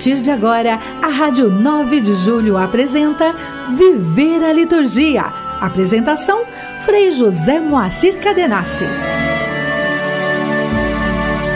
partir 0.00 0.22
de 0.22 0.30
agora, 0.30 0.80
a 1.02 1.08
Rádio 1.08 1.50
9 1.50 2.00
de 2.00 2.14
Julho 2.14 2.56
apresenta 2.56 3.36
Viver 3.76 4.42
a 4.42 4.50
Liturgia. 4.50 5.24
Apresentação: 5.60 6.46
Frei 6.86 7.12
José 7.12 7.60
Moacir 7.60 8.18
Cadenassi. 8.18 8.86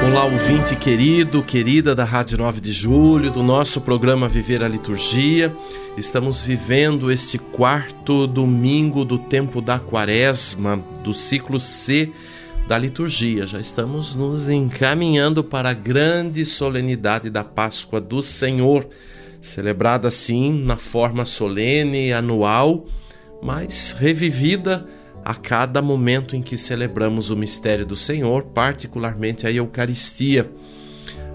Olá, 0.07 0.25
ouvinte 0.25 0.77
querido, 0.77 1.43
querida 1.43 1.95
da 1.95 2.05
Rádio 2.05 2.37
9 2.37 2.61
de 2.61 2.71
Julho, 2.71 3.31
do 3.31 3.43
nosso 3.43 3.81
programa 3.81 4.29
Viver 4.29 4.63
a 4.63 4.69
Liturgia. 4.69 5.51
Estamos 5.97 6.43
vivendo 6.43 7.11
este 7.11 7.39
quarto 7.39 8.27
domingo 8.27 9.07
do 9.07 9.19
tempo 9.19 9.63
da 9.63 9.79
Quaresma, 9.79 10.85
do 11.03 11.15
ciclo 11.15 11.59
C 11.59 12.13
da 12.67 12.79
liturgia. 12.79 13.47
Já 13.47 13.61
estamos 13.61 14.15
nos 14.15 14.49
encaminhando 14.49 15.45
para 15.45 15.71
a 15.71 15.75
grande 15.75 16.45
solenidade 16.45 17.29
da 17.29 17.45
Páscoa 17.45 18.01
do 18.01 18.23
Senhor, 18.23 18.89
celebrada 19.41 20.09
assim 20.09 20.53
na 20.63 20.77
forma 20.77 21.25
solene 21.25 22.13
anual, 22.13 22.87
mas 23.43 23.95
revivida 23.99 24.89
a 25.25 25.35
cada 25.35 25.81
momento 25.83 26.37
em 26.37 26.43
que 26.43 26.57
celebramos 26.57 27.31
o 27.31 27.37
mistério 27.37 27.85
do 27.85 27.97
Senhor, 27.97 28.45
particularmente 28.45 29.47
a 29.47 29.53
Eucaristia. 29.53 30.51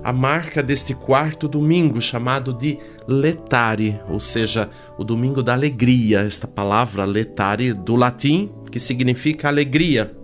A 0.03 0.13
marca 0.13 0.63
deste 0.63 0.93
quarto 0.93 1.47
domingo, 1.47 2.01
chamado 2.01 2.53
de 2.53 2.79
Letare, 3.07 3.99
ou 4.07 4.19
seja, 4.19 4.69
o 4.97 5.03
domingo 5.03 5.43
da 5.43 5.53
alegria, 5.53 6.21
esta 6.21 6.47
palavra 6.47 7.03
letare 7.03 7.73
do 7.73 7.97
latim, 7.97 8.49
que 8.71 8.79
significa 8.79 9.49
alegria, 9.49 10.18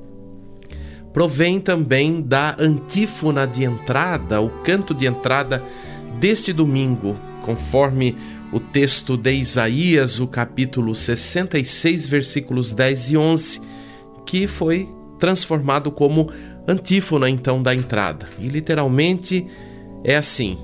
provém 1.16 1.62
também 1.62 2.22
da 2.22 2.58
antífona 2.60 3.48
de 3.48 3.64
entrada, 3.64 4.42
o 4.42 4.50
canto 4.50 4.94
de 4.94 5.06
entrada 5.06 5.64
deste 6.20 6.52
domingo, 6.52 7.16
conforme 7.42 8.18
o 8.52 8.60
texto 8.60 9.16
de 9.16 9.32
Isaías, 9.32 10.20
o 10.20 10.28
capítulo 10.28 10.94
66, 10.94 12.06
versículos 12.06 12.74
10 12.74 13.12
e 13.12 13.18
11, 13.18 13.62
que 14.26 14.46
foi 14.46 14.90
transformado 15.18 15.90
como 15.90 16.30
antífona 16.68 17.30
então 17.30 17.64
da 17.64 17.74
entrada. 17.74 18.28
E 18.38 18.50
literalmente 18.50 19.48
é 20.04 20.18
assim: 20.18 20.58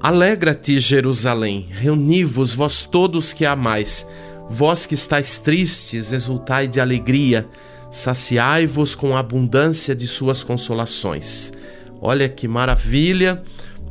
Alegra-te, 0.00 0.80
Jerusalém, 0.80 1.68
reuni-vos, 1.70 2.52
vós 2.52 2.84
todos 2.84 3.32
que 3.32 3.46
amais, 3.46 4.04
vós 4.50 4.86
que 4.86 4.94
estáis 4.94 5.38
tristes, 5.38 6.10
exultai 6.10 6.66
de 6.66 6.80
alegria, 6.80 7.48
saciai-vos 7.94 8.94
com 8.94 9.16
a 9.16 9.20
abundância 9.20 9.94
de 9.94 10.06
suas 10.06 10.42
consolações. 10.42 11.52
Olha 12.00 12.28
que 12.28 12.46
maravilha! 12.46 13.42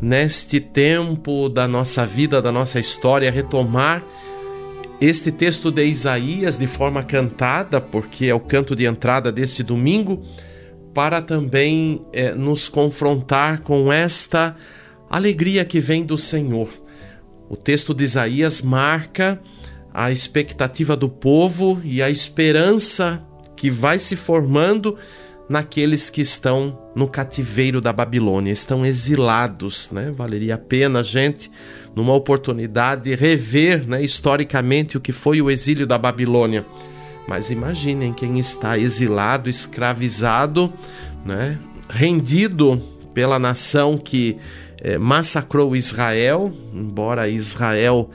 neste 0.04 0.60
tempo 0.60 1.48
da 1.48 1.66
nossa 1.66 2.06
vida, 2.06 2.42
da 2.42 2.52
nossa 2.52 2.78
história, 2.78 3.32
retomar 3.32 4.04
este 5.00 5.32
texto 5.32 5.72
de 5.72 5.86
Isaías 5.86 6.58
de 6.58 6.68
forma 6.68 7.02
cantada, 7.04 7.80
porque 7.80 8.26
é 8.26 8.36
o 8.36 8.40
canto 8.40 8.76
de 8.76 8.86
entrada 8.86 9.32
deste 9.32 9.64
domingo, 9.64 10.22
para 10.94 11.22
também 11.22 12.06
é, 12.12 12.36
nos 12.36 12.68
confrontar 12.68 13.62
com 13.62 13.92
esta 13.92 14.56
alegria 15.10 15.64
que 15.64 15.80
vem 15.80 16.06
do 16.06 16.18
Senhor. 16.18 16.70
O 17.50 17.56
texto 17.56 17.94
de 17.94 18.04
Isaías 18.04 18.62
marca 18.62 19.40
a 19.94 20.12
expectativa 20.12 20.98
do 20.98 21.08
povo 21.08 21.82
e 21.84 22.02
a 22.02 22.10
esperança 22.10 23.24
que 23.64 23.72
vai 23.72 23.98
se 23.98 24.18
formando 24.18 24.98
naqueles 25.48 26.10
que 26.10 26.20
estão 26.20 26.78
no 26.94 27.08
cativeiro 27.08 27.80
da 27.80 27.94
Babilônia, 27.94 28.52
estão 28.52 28.86
exilados, 28.86 29.90
né? 29.90 30.12
Valeria 30.12 30.56
a 30.56 30.58
pena 30.58 31.00
a 31.00 31.04
gente, 31.04 31.50
numa 31.96 32.14
oportunidade, 32.14 33.16
rever, 33.16 33.88
né, 33.88 34.04
historicamente 34.04 34.98
o 34.98 35.00
que 35.00 35.14
foi 35.14 35.42
o 35.42 35.50
exílio 35.50 35.88
da 35.88 35.98
Babilônia. 35.98 36.66
Mas 37.26 37.52
imaginem 37.52 38.12
quem 38.12 38.38
está 38.38 38.78
exilado, 38.78 39.50
escravizado, 39.50 40.74
né, 41.26 41.58
rendido 41.90 42.84
pela 43.14 43.40
nação 43.40 43.98
que 43.98 44.36
é, 44.82 44.98
massacrou 44.98 45.74
Israel, 45.74 46.52
embora 46.74 47.30
Israel 47.30 48.10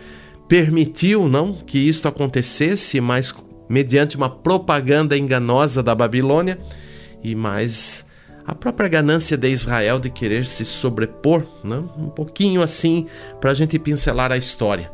permitiu, 0.46 1.26
não, 1.26 1.54
que 1.54 1.78
isto 1.78 2.06
acontecesse, 2.06 3.00
mas 3.00 3.34
mediante 3.68 4.16
uma 4.16 4.30
propaganda 4.30 5.16
enganosa 5.16 5.82
da 5.82 5.94
Babilônia 5.94 6.58
e 7.22 7.34
mais 7.34 8.06
a 8.46 8.54
própria 8.54 8.88
ganância 8.88 9.36
de 9.36 9.48
Israel 9.48 10.00
de 10.00 10.08
querer 10.08 10.46
se 10.46 10.64
sobrepor, 10.64 11.44
né? 11.62 11.84
um 11.98 12.08
pouquinho 12.08 12.62
assim, 12.62 13.06
para 13.40 13.50
a 13.50 13.54
gente 13.54 13.78
pincelar 13.78 14.32
a 14.32 14.38
história. 14.38 14.90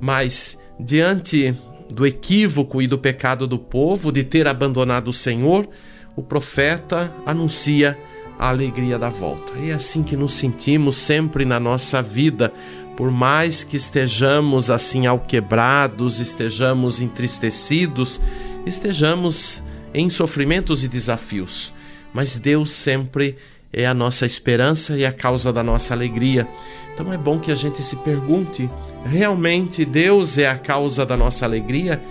Mas, 0.00 0.56
diante 0.78 1.52
do 1.92 2.06
equívoco 2.06 2.80
e 2.80 2.86
do 2.86 2.96
pecado 2.96 3.46
do 3.46 3.58
povo 3.58 4.12
de 4.12 4.22
ter 4.22 4.46
abandonado 4.46 5.08
o 5.08 5.12
Senhor, 5.12 5.68
o 6.14 6.22
profeta 6.22 7.12
anuncia 7.26 7.98
a 8.38 8.48
alegria 8.48 8.98
da 8.98 9.10
volta. 9.10 9.52
É 9.58 9.72
assim 9.72 10.02
que 10.02 10.16
nos 10.16 10.34
sentimos 10.34 10.96
sempre 10.96 11.44
na 11.44 11.60
nossa 11.60 12.02
vida, 12.02 12.52
por 12.96 13.10
mais 13.10 13.64
que 13.64 13.76
estejamos 13.76 14.70
assim 14.70 15.06
alquebrados, 15.06 16.20
estejamos 16.20 17.00
entristecidos, 17.00 18.20
estejamos 18.66 19.62
em 19.94 20.08
sofrimentos 20.10 20.84
e 20.84 20.88
desafios, 20.88 21.72
mas 22.12 22.36
Deus 22.36 22.70
sempre 22.70 23.36
é 23.72 23.86
a 23.86 23.94
nossa 23.94 24.26
esperança 24.26 24.96
e 24.96 25.04
a 25.04 25.12
causa 25.12 25.52
da 25.52 25.62
nossa 25.62 25.94
alegria. 25.94 26.46
Então 26.94 27.12
é 27.12 27.16
bom 27.16 27.38
que 27.38 27.50
a 27.50 27.54
gente 27.54 27.82
se 27.82 27.96
pergunte: 27.96 28.68
realmente 29.04 29.84
Deus 29.84 30.36
é 30.36 30.48
a 30.48 30.58
causa 30.58 31.06
da 31.06 31.16
nossa 31.16 31.46
alegria? 31.46 32.02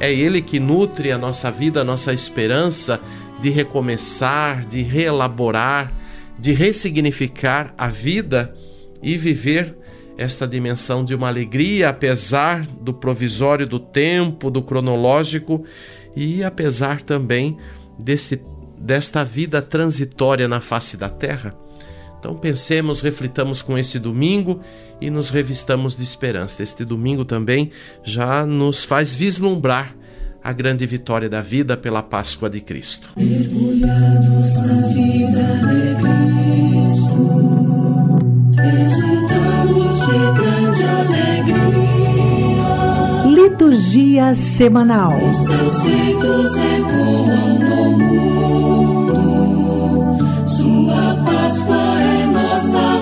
É 0.00 0.12
Ele 0.12 0.40
que 0.40 0.60
nutre 0.60 1.10
a 1.10 1.18
nossa 1.18 1.50
vida, 1.50 1.80
a 1.80 1.84
nossa 1.84 2.12
esperança 2.12 3.00
de 3.40 3.50
recomeçar, 3.50 4.64
de 4.64 4.82
reelaborar, 4.82 5.92
de 6.38 6.52
ressignificar 6.52 7.74
a 7.76 7.88
vida 7.88 8.54
e 9.02 9.16
viver 9.16 9.76
esta 10.18 10.48
dimensão 10.48 11.04
de 11.04 11.14
uma 11.14 11.28
alegria, 11.28 11.88
apesar 11.88 12.66
do 12.66 12.92
provisório 12.92 13.66
do 13.66 13.78
tempo, 13.78 14.50
do 14.50 14.60
cronológico 14.60 15.64
e 16.16 16.42
apesar 16.42 17.00
também 17.00 17.56
desse, 17.96 18.42
desta 18.76 19.24
vida 19.24 19.62
transitória 19.62 20.48
na 20.48 20.58
face 20.58 20.96
da 20.96 21.08
terra. 21.08 21.56
Então 22.18 22.34
pensemos, 22.34 23.00
reflitamos 23.00 23.62
com 23.62 23.78
este 23.78 23.96
domingo 23.96 24.60
e 25.00 25.08
nos 25.08 25.30
revistamos 25.30 25.94
de 25.94 26.02
esperança. 26.02 26.64
Este 26.64 26.84
domingo 26.84 27.24
também 27.24 27.70
já 28.02 28.44
nos 28.44 28.82
faz 28.82 29.14
vislumbrar 29.14 29.94
a 30.42 30.52
grande 30.52 30.84
vitória 30.84 31.28
da 31.28 31.40
vida 31.40 31.76
pela 31.76 32.02
Páscoa 32.02 32.50
de 32.50 32.60
Cristo. 32.60 33.12
Mergulhados 33.16 34.62
na 34.62 34.88
vida 34.88 35.07
Liturgia 43.78 44.34
Semanal. 44.34 45.12
Os 45.14 45.36
seus 45.36 45.74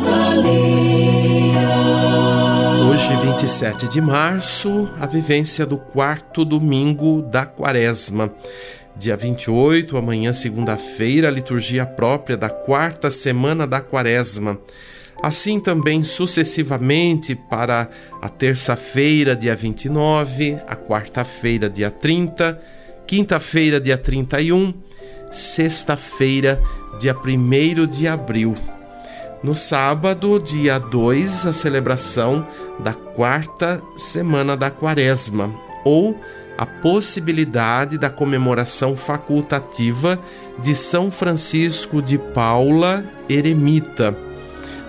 valia. 0.05 0.91
Hoje, 2.91 3.17
27 3.17 3.89
de 3.89 4.03
março, 4.03 4.87
a 5.01 5.07
vivência 5.07 5.65
do 5.65 5.79
quarto 5.79 6.45
domingo 6.45 7.23
da 7.23 7.47
Quaresma. 7.47 8.31
Dia 8.95 9.17
28, 9.17 9.97
amanhã, 9.97 10.35
segunda-feira, 10.35 11.29
a 11.29 11.31
liturgia 11.31 11.87
própria 11.87 12.37
da 12.37 12.51
quarta 12.51 13.09
semana 13.09 13.67
da 13.67 13.81
Quaresma. 13.81 14.59
Assim 15.23 15.59
também 15.59 16.03
sucessivamente 16.03 17.35
para 17.35 17.89
a 18.21 18.29
terça-feira, 18.29 19.35
dia 19.35 19.57
29, 19.57 20.59
a 20.67 20.77
quarta-feira, 20.77 21.71
dia 21.71 21.91
30, 21.91 22.61
quinta-feira, 23.07 23.81
dia 23.81 23.97
31, 23.97 24.75
sexta-feira, 25.31 26.63
dia 26.99 27.17
1 27.17 27.87
de 27.87 28.07
abril. 28.07 28.55
No 29.43 29.55
sábado, 29.55 30.39
dia 30.39 30.79
2, 30.79 31.47
a 31.47 31.53
celebração 31.53 32.47
da 32.79 32.93
quarta 32.93 33.83
semana 33.97 34.57
da 34.57 34.71
Quaresma, 34.71 35.55
ou 35.85 36.19
a 36.59 36.65
possibilidade 36.67 37.99
da 37.99 38.09
comemoração 38.09 38.97
facultativa 38.97 40.19
de 40.59 40.75
São 40.75 41.11
Francisco 41.11 42.01
de 42.01 42.17
Paula, 42.17 43.05
eremita 43.29 44.26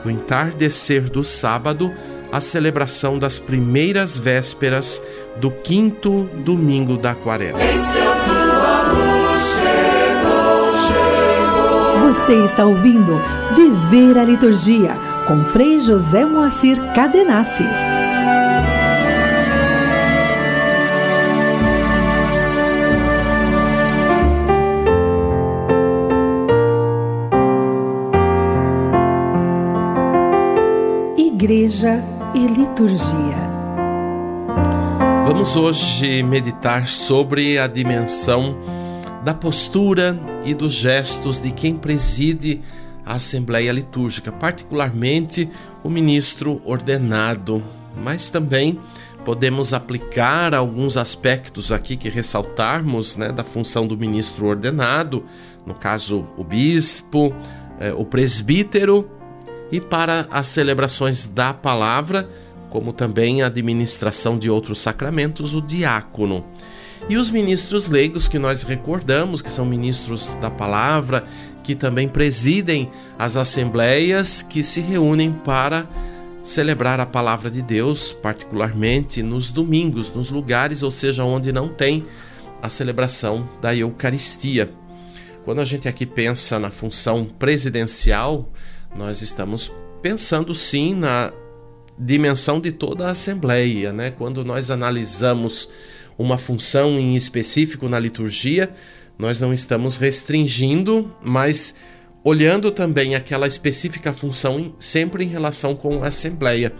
no 0.07 0.11
entardecer 0.11 1.09
do 1.09 1.23
sábado, 1.23 1.93
a 2.31 2.39
celebração 2.39 3.19
das 3.19 3.37
primeiras 3.37 4.17
vésperas 4.17 5.03
do 5.35 5.51
quinto 5.51 6.29
domingo 6.45 6.97
da 6.97 7.13
quaresma. 7.13 7.59
Você 12.07 12.45
está 12.45 12.65
ouvindo 12.65 13.21
Viver 13.55 14.17
a 14.17 14.23
Liturgia 14.23 14.95
com 15.27 15.43
Frei 15.43 15.79
José 15.79 16.25
Moacir 16.25 16.77
Cadenassi. 16.93 17.65
Igreja 31.47 32.03
e 32.35 32.45
Liturgia. 32.45 33.37
Vamos 35.23 35.55
hoje 35.55 36.21
meditar 36.21 36.87
sobre 36.87 37.57
a 37.57 37.67
dimensão 37.67 38.57
da 39.23 39.33
postura 39.33 40.19
e 40.43 40.53
dos 40.53 40.73
gestos 40.73 41.39
de 41.39 41.53
quem 41.53 41.77
preside 41.77 42.59
a 43.05 43.13
Assembleia 43.13 43.71
Litúrgica, 43.71 44.29
particularmente 44.29 45.49
o 45.85 45.89
ministro 45.89 46.61
ordenado, 46.65 47.63
mas 47.95 48.29
também 48.29 48.77
podemos 49.23 49.71
aplicar 49.71 50.53
alguns 50.53 50.97
aspectos 50.97 51.71
aqui 51.71 51.95
que 51.95 52.09
ressaltarmos 52.09 53.15
né, 53.15 53.31
da 53.31 53.45
função 53.45 53.87
do 53.87 53.97
ministro 53.97 54.47
ordenado, 54.47 55.23
no 55.65 55.75
caso 55.75 56.27
o 56.35 56.43
bispo, 56.43 57.33
eh, 57.79 57.93
o 57.95 58.03
presbítero, 58.03 59.09
e 59.71 59.79
para 59.79 60.27
as 60.31 60.47
celebrações 60.47 61.25
da 61.25 61.53
palavra, 61.53 62.29
como 62.69 62.93
também 62.93 63.41
a 63.41 63.47
administração 63.47 64.37
de 64.37 64.49
outros 64.49 64.79
sacramentos, 64.79 65.53
o 65.53 65.61
diácono. 65.61 66.45
E 67.09 67.15
os 67.15 67.29
ministros 67.29 67.87
leigos 67.87 68.27
que 68.27 68.37
nós 68.37 68.63
recordamos, 68.63 69.41
que 69.41 69.49
são 69.49 69.65
ministros 69.65 70.33
da 70.41 70.49
palavra, 70.49 71.25
que 71.63 71.75
também 71.75 72.07
presidem 72.07 72.91
as 73.17 73.35
assembleias 73.37 74.41
que 74.41 74.63
se 74.63 74.81
reúnem 74.81 75.31
para 75.31 75.87
celebrar 76.43 76.99
a 76.99 77.05
palavra 77.05 77.51
de 77.51 77.61
Deus, 77.61 78.13
particularmente 78.13 79.21
nos 79.21 79.51
domingos, 79.51 80.09
nos 80.13 80.31
lugares, 80.31 80.81
ou 80.81 80.91
seja, 80.91 81.23
onde 81.23 81.51
não 81.51 81.67
tem 81.67 82.05
a 82.61 82.69
celebração 82.69 83.47
da 83.61 83.75
Eucaristia. 83.75 84.71
Quando 85.43 85.59
a 85.59 85.65
gente 85.65 85.87
aqui 85.87 86.05
pensa 86.05 86.57
na 86.57 86.71
função 86.71 87.25
presidencial, 87.25 88.49
nós 88.97 89.21
estamos 89.21 89.71
pensando 90.01 90.53
sim 90.55 90.95
na 90.95 91.31
dimensão 91.97 92.59
de 92.59 92.71
toda 92.71 93.07
a 93.07 93.11
Assembleia, 93.11 93.93
né? 93.93 94.11
Quando 94.11 94.43
nós 94.43 94.69
analisamos 94.71 95.69
uma 96.17 96.37
função 96.37 96.99
em 96.99 97.15
específico 97.15 97.87
na 97.87 97.99
liturgia, 97.99 98.73
nós 99.17 99.39
não 99.39 99.53
estamos 99.53 99.97
restringindo, 99.97 101.11
mas 101.23 101.75
olhando 102.23 102.71
também 102.71 103.15
aquela 103.15 103.47
específica 103.47 104.11
função 104.11 104.75
sempre 104.79 105.23
em 105.23 105.27
relação 105.27 105.75
com 105.75 106.03
a 106.03 106.07
Assembleia. 106.07 106.73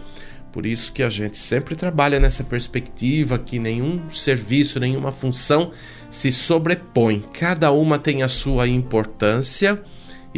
Por 0.52 0.66
isso 0.66 0.92
que 0.92 1.02
a 1.02 1.10
gente 1.10 1.38
sempre 1.38 1.76
trabalha 1.76 2.18
nessa 2.18 2.42
perspectiva 2.42 3.38
que 3.38 3.58
nenhum 3.58 4.10
serviço, 4.10 4.80
nenhuma 4.80 5.12
função 5.12 5.70
se 6.10 6.32
sobrepõe. 6.32 7.22
Cada 7.32 7.70
uma 7.70 7.98
tem 7.98 8.22
a 8.22 8.28
sua 8.28 8.66
importância 8.66 9.80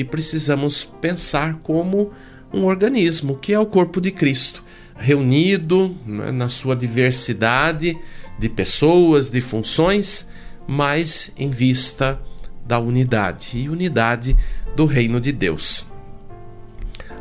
e 0.00 0.04
precisamos 0.04 0.86
pensar 1.00 1.56
como 1.62 2.10
um 2.52 2.64
organismo, 2.64 3.36
que 3.36 3.52
é 3.52 3.58
o 3.58 3.66
corpo 3.66 4.00
de 4.00 4.10
Cristo, 4.10 4.64
reunido 4.96 5.94
né, 6.06 6.30
na 6.30 6.48
sua 6.48 6.74
diversidade 6.74 7.96
de 8.38 8.48
pessoas, 8.48 9.28
de 9.28 9.42
funções, 9.42 10.26
mas 10.66 11.32
em 11.36 11.50
vista 11.50 12.18
da 12.66 12.78
unidade 12.78 13.58
e 13.58 13.68
unidade 13.68 14.34
do 14.74 14.86
reino 14.86 15.20
de 15.20 15.32
Deus. 15.32 15.84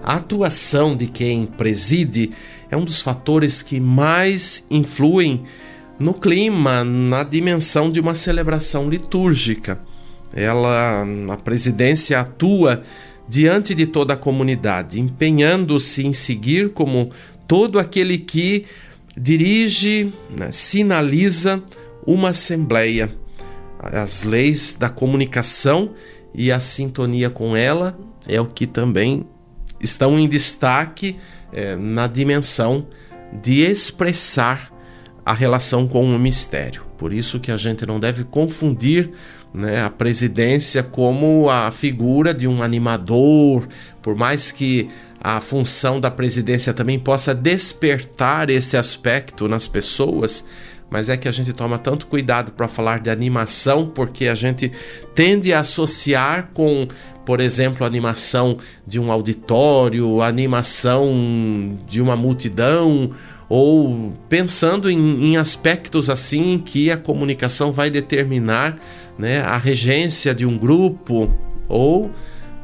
A 0.01 0.15
atuação 0.15 0.95
de 0.95 1.07
quem 1.07 1.45
preside 1.45 2.31
é 2.71 2.77
um 2.77 2.85
dos 2.85 3.01
fatores 3.01 3.61
que 3.61 3.79
mais 3.81 4.65
influem 4.71 5.43
no 5.99 6.13
clima, 6.13 6.85
na 6.85 7.23
dimensão 7.23 7.91
de 7.91 7.99
uma 7.99 8.15
celebração 8.15 8.89
litúrgica. 8.89 9.81
Ela, 10.33 11.05
a 11.31 11.37
presidência 11.37 12.19
atua 12.19 12.83
diante 13.27 13.75
de 13.75 13.85
toda 13.85 14.13
a 14.13 14.17
comunidade, 14.17 14.99
empenhando-se 14.99 16.05
em 16.05 16.13
seguir 16.13 16.69
como 16.69 17.11
todo 17.47 17.79
aquele 17.79 18.17
que 18.17 18.65
dirige, 19.15 20.11
né, 20.29 20.51
sinaliza 20.51 21.61
uma 22.05 22.29
assembleia, 22.29 23.13
as 23.79 24.23
leis 24.23 24.75
da 24.77 24.89
comunicação 24.89 25.91
e 26.33 26.51
a 26.51 26.59
sintonia 26.59 27.29
com 27.29 27.55
ela 27.55 27.97
é 28.27 28.39
o 28.39 28.45
que 28.45 28.67
também 28.67 29.25
estão 29.79 30.19
em 30.19 30.27
destaque 30.27 31.17
é, 31.53 31.75
na 31.75 32.07
dimensão 32.07 32.87
de 33.41 33.61
expressar 33.61 34.71
a 35.25 35.33
relação 35.33 35.87
com 35.87 36.03
o 36.03 36.19
mistério. 36.19 36.83
Por 36.97 37.13
isso 37.13 37.39
que 37.39 37.51
a 37.51 37.57
gente 37.57 37.85
não 37.85 37.99
deve 37.99 38.23
confundir 38.23 39.11
né, 39.53 39.83
a 39.83 39.89
presidência 39.89 40.83
como 40.83 41.49
a 41.49 41.71
figura 41.71 42.33
de 42.33 42.47
um 42.47 42.61
animador, 42.61 43.67
por 44.01 44.15
mais 44.15 44.51
que 44.51 44.87
a 45.21 45.39
função 45.39 45.99
da 45.99 46.09
presidência 46.09 46.73
também 46.73 46.97
possa 46.97 47.33
despertar 47.35 48.49
esse 48.49 48.77
aspecto 48.77 49.47
nas 49.47 49.67
pessoas, 49.67 50.45
mas 50.89 51.09
é 51.09 51.17
que 51.17 51.27
a 51.27 51.31
gente 51.31 51.53
toma 51.53 51.77
tanto 51.77 52.07
cuidado 52.07 52.51
para 52.51 52.67
falar 52.67 52.99
de 52.99 53.09
animação, 53.09 53.85
porque 53.85 54.27
a 54.27 54.35
gente 54.35 54.71
tende 55.13 55.53
a 55.53 55.59
associar 55.59 56.49
com, 56.53 56.87
por 57.25 57.39
exemplo, 57.39 57.83
a 57.83 57.87
animação 57.87 58.57
de 58.87 58.99
um 58.99 59.11
auditório, 59.11 60.21
a 60.21 60.27
animação 60.27 61.77
de 61.87 62.01
uma 62.01 62.15
multidão, 62.15 63.11
ou 63.47 64.13
pensando 64.29 64.89
em, 64.89 65.31
em 65.31 65.37
aspectos 65.37 66.09
assim 66.09 66.57
que 66.57 66.89
a 66.91 66.97
comunicação 66.97 67.71
vai 67.71 67.89
determinar 67.89 68.79
né, 69.19 69.41
a 69.41 69.57
regência 69.57 70.33
de 70.33 70.45
um 70.45 70.57
grupo 70.57 71.29
ou, 71.67 72.09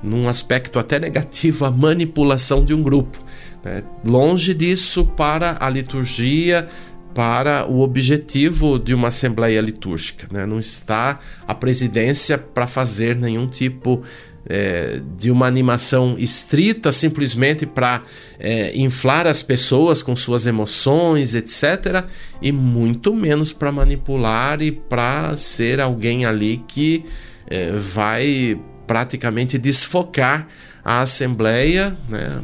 num 0.01 0.29
aspecto 0.29 0.79
até 0.79 0.97
negativo, 0.97 1.65
a 1.65 1.71
manipulação 1.71 2.63
de 2.63 2.73
um 2.73 2.81
grupo. 2.81 3.19
Né? 3.61 3.83
Longe 4.05 4.53
disso 4.53 5.05
para 5.05 5.57
a 5.59 5.69
liturgia, 5.69 6.67
para 7.13 7.69
o 7.69 7.81
objetivo 7.81 8.79
de 8.79 8.93
uma 8.93 9.09
assembleia 9.09 9.59
litúrgica. 9.59 10.27
Né? 10.31 10.45
Não 10.45 10.59
está 10.59 11.19
a 11.45 11.53
presidência 11.53 12.37
para 12.37 12.65
fazer 12.65 13.17
nenhum 13.17 13.47
tipo 13.47 14.01
é, 14.47 15.01
de 15.17 15.31
uma 15.31 15.47
animação 15.47 16.15
estrita 16.17 16.91
simplesmente 16.91 17.65
para 17.65 18.03
é, 18.39 18.77
inflar 18.77 19.27
as 19.27 19.41
pessoas 19.41 20.03
com 20.03 20.15
suas 20.15 20.45
emoções, 20.45 21.33
etc., 21.33 22.05
e 22.41 22.51
muito 22.51 23.13
menos 23.13 23.51
para 23.51 23.71
manipular 23.71 24.61
e 24.61 24.71
para 24.71 25.35
ser 25.37 25.79
alguém 25.79 26.25
ali 26.25 26.63
que 26.67 27.05
é, 27.47 27.71
vai 27.71 28.59
praticamente 28.85 29.57
desfocar 29.57 30.47
a 30.83 31.01
Assembleia, 31.01 31.97
né, 32.07 32.41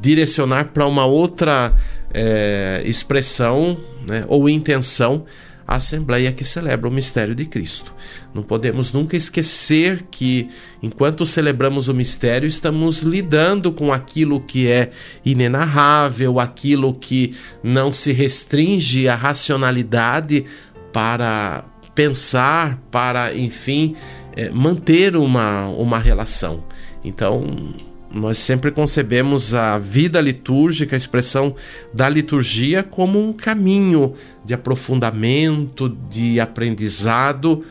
direcionar 0.00 0.66
para 0.66 0.86
uma 0.86 1.04
outra 1.04 1.74
é, 2.14 2.82
expressão 2.84 3.76
né, 4.06 4.24
ou 4.28 4.48
intenção 4.48 5.24
a 5.66 5.76
Assembleia 5.76 6.32
que 6.32 6.44
celebra 6.44 6.88
o 6.88 6.92
mistério 6.92 7.34
de 7.34 7.44
Cristo. 7.44 7.92
Não 8.32 8.42
podemos 8.42 8.92
nunca 8.92 9.16
esquecer 9.16 10.06
que, 10.10 10.48
enquanto 10.82 11.26
celebramos 11.26 11.88
o 11.88 11.94
mistério, 11.94 12.48
estamos 12.48 13.02
lidando 13.02 13.72
com 13.72 13.92
aquilo 13.92 14.40
que 14.40 14.68
é 14.68 14.90
inenarrável, 15.24 16.38
aquilo 16.38 16.94
que 16.94 17.34
não 17.62 17.92
se 17.92 18.12
restringe 18.12 19.08
à 19.08 19.16
racionalidade 19.16 20.44
para 20.92 21.64
pensar, 21.94 22.78
para, 22.90 23.34
enfim, 23.34 23.96
é, 24.36 24.50
manter 24.50 25.16
uma, 25.16 25.66
uma 25.68 25.98
relação. 25.98 26.64
Então, 27.02 27.74
nós 28.16 28.38
sempre 28.38 28.70
concebemos 28.70 29.52
a 29.54 29.78
vida 29.78 30.20
litúrgica, 30.20 30.96
a 30.96 30.98
expressão 30.98 31.54
da 31.92 32.08
liturgia, 32.08 32.82
como 32.82 33.22
um 33.22 33.32
caminho 33.32 34.14
de 34.44 34.54
aprofundamento, 34.54 35.88
de 36.10 36.40
aprendizado 36.40 37.64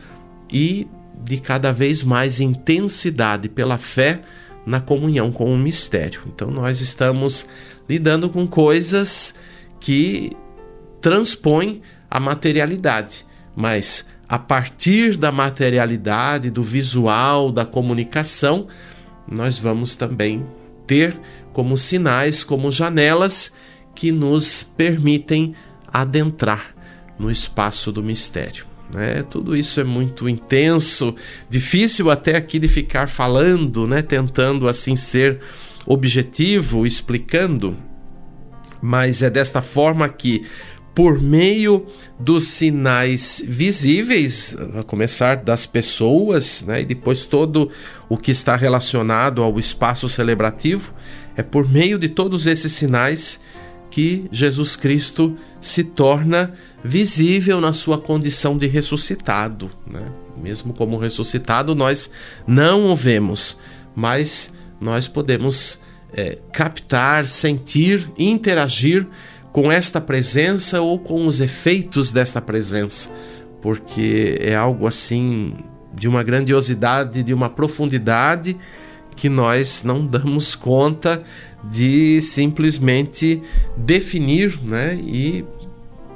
e 0.50 0.86
de 1.24 1.38
cada 1.38 1.72
vez 1.72 2.04
mais 2.04 2.40
intensidade 2.40 3.48
pela 3.48 3.76
fé 3.76 4.20
na 4.64 4.80
comunhão 4.80 5.32
com 5.32 5.52
o 5.52 5.58
mistério. 5.58 6.20
Então, 6.26 6.50
nós 6.50 6.80
estamos 6.80 7.48
lidando 7.88 8.30
com 8.30 8.46
coisas 8.46 9.34
que 9.80 10.30
transpõem 11.00 11.82
a 12.10 12.20
materialidade, 12.20 13.26
mas 13.54 14.06
a 14.28 14.38
partir 14.38 15.16
da 15.16 15.30
materialidade, 15.30 16.50
do 16.50 16.62
visual, 16.62 17.52
da 17.52 17.64
comunicação, 17.64 18.66
nós 19.28 19.58
vamos 19.58 19.94
também 19.94 20.46
ter 20.86 21.18
como 21.52 21.76
sinais, 21.76 22.44
como 22.44 22.70
janelas 22.70 23.52
que 23.94 24.12
nos 24.12 24.62
permitem 24.62 25.54
adentrar 25.92 26.74
no 27.18 27.30
espaço 27.30 27.90
do 27.90 28.02
mistério. 28.02 28.66
Né? 28.92 29.22
Tudo 29.28 29.56
isso 29.56 29.80
é 29.80 29.84
muito 29.84 30.28
intenso, 30.28 31.14
difícil 31.48 32.10
até 32.10 32.36
aqui 32.36 32.58
de 32.58 32.68
ficar 32.68 33.08
falando, 33.08 33.86
né? 33.86 34.02
tentando 34.02 34.68
assim 34.68 34.94
ser 34.94 35.40
objetivo, 35.86 36.86
explicando, 36.86 37.76
mas 38.80 39.22
é 39.22 39.30
desta 39.30 39.62
forma 39.62 40.08
que 40.08 40.46
por 40.96 41.20
meio 41.20 41.86
dos 42.18 42.44
sinais 42.44 43.44
visíveis, 43.46 44.56
a 44.78 44.82
começar 44.82 45.36
das 45.36 45.66
pessoas, 45.66 46.64
né, 46.66 46.80
e 46.80 46.86
depois 46.86 47.26
todo 47.26 47.70
o 48.08 48.16
que 48.16 48.30
está 48.30 48.56
relacionado 48.56 49.42
ao 49.42 49.58
espaço 49.58 50.08
celebrativo, 50.08 50.94
é 51.36 51.42
por 51.42 51.68
meio 51.68 51.98
de 51.98 52.08
todos 52.08 52.46
esses 52.46 52.72
sinais 52.72 53.38
que 53.90 54.26
Jesus 54.32 54.74
Cristo 54.74 55.36
se 55.60 55.84
torna 55.84 56.54
visível 56.82 57.60
na 57.60 57.74
sua 57.74 57.98
condição 57.98 58.56
de 58.56 58.66
ressuscitado. 58.66 59.70
Né? 59.86 60.00
Mesmo 60.34 60.72
como 60.72 60.96
ressuscitado, 60.96 61.74
nós 61.74 62.10
não 62.46 62.90
o 62.90 62.96
vemos, 62.96 63.58
mas 63.94 64.54
nós 64.80 65.06
podemos 65.06 65.78
é, 66.14 66.38
captar, 66.50 67.26
sentir, 67.26 68.10
interagir 68.18 69.06
com 69.56 69.72
esta 69.72 70.02
presença 70.02 70.82
ou 70.82 70.98
com 70.98 71.26
os 71.26 71.40
efeitos 71.40 72.12
desta 72.12 72.42
presença, 72.42 73.10
porque 73.62 74.36
é 74.38 74.54
algo 74.54 74.86
assim 74.86 75.54
de 75.94 76.06
uma 76.06 76.22
grandiosidade, 76.22 77.22
de 77.22 77.32
uma 77.32 77.48
profundidade 77.48 78.54
que 79.16 79.30
nós 79.30 79.82
não 79.82 80.04
damos 80.04 80.54
conta 80.54 81.24
de 81.64 82.20
simplesmente 82.20 83.42
definir 83.74 84.60
né, 84.62 84.94
e 84.96 85.42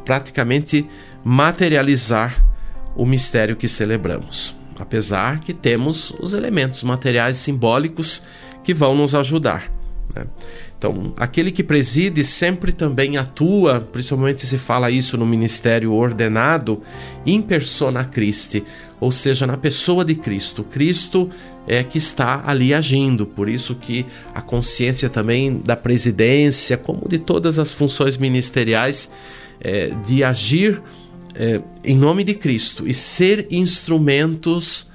praticamente 0.05 0.87
materializar 1.25 2.45
o 2.95 3.07
mistério 3.07 3.57
que 3.57 3.71
celebramos. 3.71 4.55
Apesar 4.79 5.41
que 5.41 5.55
temos 5.55 6.11
os 6.21 6.35
elementos 6.35 6.83
materiais 6.83 7.39
simbólicos 7.39 8.23
que 8.63 8.75
vão 8.75 8.95
nos 8.95 9.15
ajudar. 9.15 9.80
Né? 10.15 10.27
Então, 10.77 11.13
aquele 11.17 11.51
que 11.51 11.63
preside 11.63 12.25
sempre 12.25 12.73
também 12.73 13.17
atua, 13.17 13.81
principalmente 13.81 14.47
se 14.47 14.57
fala 14.57 14.91
isso 14.91 15.17
no 15.17 15.27
ministério 15.27 15.93
ordenado, 15.93 16.83
in 17.27 17.43
persona 17.43 18.05
Christi, 18.05 18.65
ou 18.99 19.11
seja, 19.11 19.47
na 19.47 19.57
pessoa 19.57 20.05
de 20.05 20.15
Cristo. 20.15 20.65
Cristo 20.65 21.31
é 21.67 21.85
que 21.85 21.99
está 21.99 22.43
ali 22.47 22.73
agindo, 22.73 23.27
por 23.27 23.49
isso 23.49 23.75
que 23.75 24.07
a 24.35 24.41
consciência 24.41 25.09
também 25.09 25.61
da 25.65 25.77
presidência, 25.77 26.77
como 26.77 27.09
de 27.09 27.19
todas 27.19 27.59
as 27.59 27.73
funções 27.73 28.17
ministeriais, 28.17 29.11
é, 29.61 29.89
de 30.07 30.25
agir 30.25 30.83
é, 31.35 31.61
em 31.85 31.97
nome 31.97 32.25
de 32.25 32.35
Cristo 32.35 32.89
e 32.89 32.95
ser 32.95 33.47
instrumentos 33.51 34.89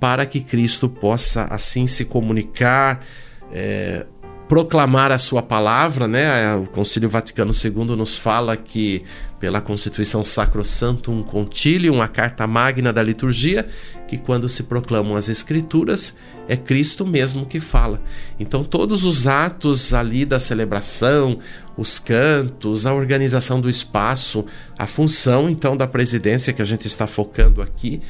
para 0.00 0.26
que 0.26 0.40
Cristo 0.40 0.88
possa 0.88 1.44
assim 1.44 1.86
se 1.86 2.04
comunicar, 2.04 3.04
é, 3.52 4.06
proclamar 4.52 5.10
a 5.10 5.16
sua 5.16 5.42
palavra, 5.42 6.06
né? 6.06 6.54
O 6.56 6.66
Concílio 6.66 7.08
Vaticano 7.08 7.52
II 7.52 7.96
nos 7.96 8.18
fala 8.18 8.54
que 8.54 9.02
pela 9.40 9.62
Constituição 9.62 10.22
Sacrosantum 10.22 11.22
Concilium, 11.22 12.02
a 12.02 12.06
carta 12.06 12.46
magna 12.46 12.92
da 12.92 13.02
liturgia, 13.02 13.66
que 14.06 14.18
quando 14.18 14.50
se 14.50 14.64
proclamam 14.64 15.16
as 15.16 15.30
escrituras, 15.30 16.18
é 16.46 16.54
Cristo 16.54 17.06
mesmo 17.06 17.46
que 17.46 17.58
fala. 17.58 17.98
Então 18.38 18.62
todos 18.62 19.04
os 19.04 19.26
atos 19.26 19.94
ali 19.94 20.26
da 20.26 20.38
celebração, 20.38 21.38
os 21.74 21.98
cantos, 21.98 22.84
a 22.84 22.92
organização 22.92 23.58
do 23.58 23.70
espaço, 23.70 24.44
a 24.78 24.86
função 24.86 25.48
então 25.48 25.74
da 25.74 25.86
presidência 25.86 26.52
que 26.52 26.60
a 26.60 26.66
gente 26.66 26.86
está 26.86 27.06
focando 27.06 27.62
aqui, 27.62 28.02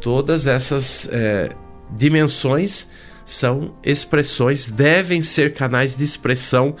todas 0.00 0.46
essas 0.46 1.10
é, 1.12 1.50
dimensões 1.94 2.88
são 3.24 3.74
expressões, 3.82 4.70
devem 4.70 5.22
ser 5.22 5.54
canais 5.54 5.94
de 5.94 6.04
expressão 6.04 6.76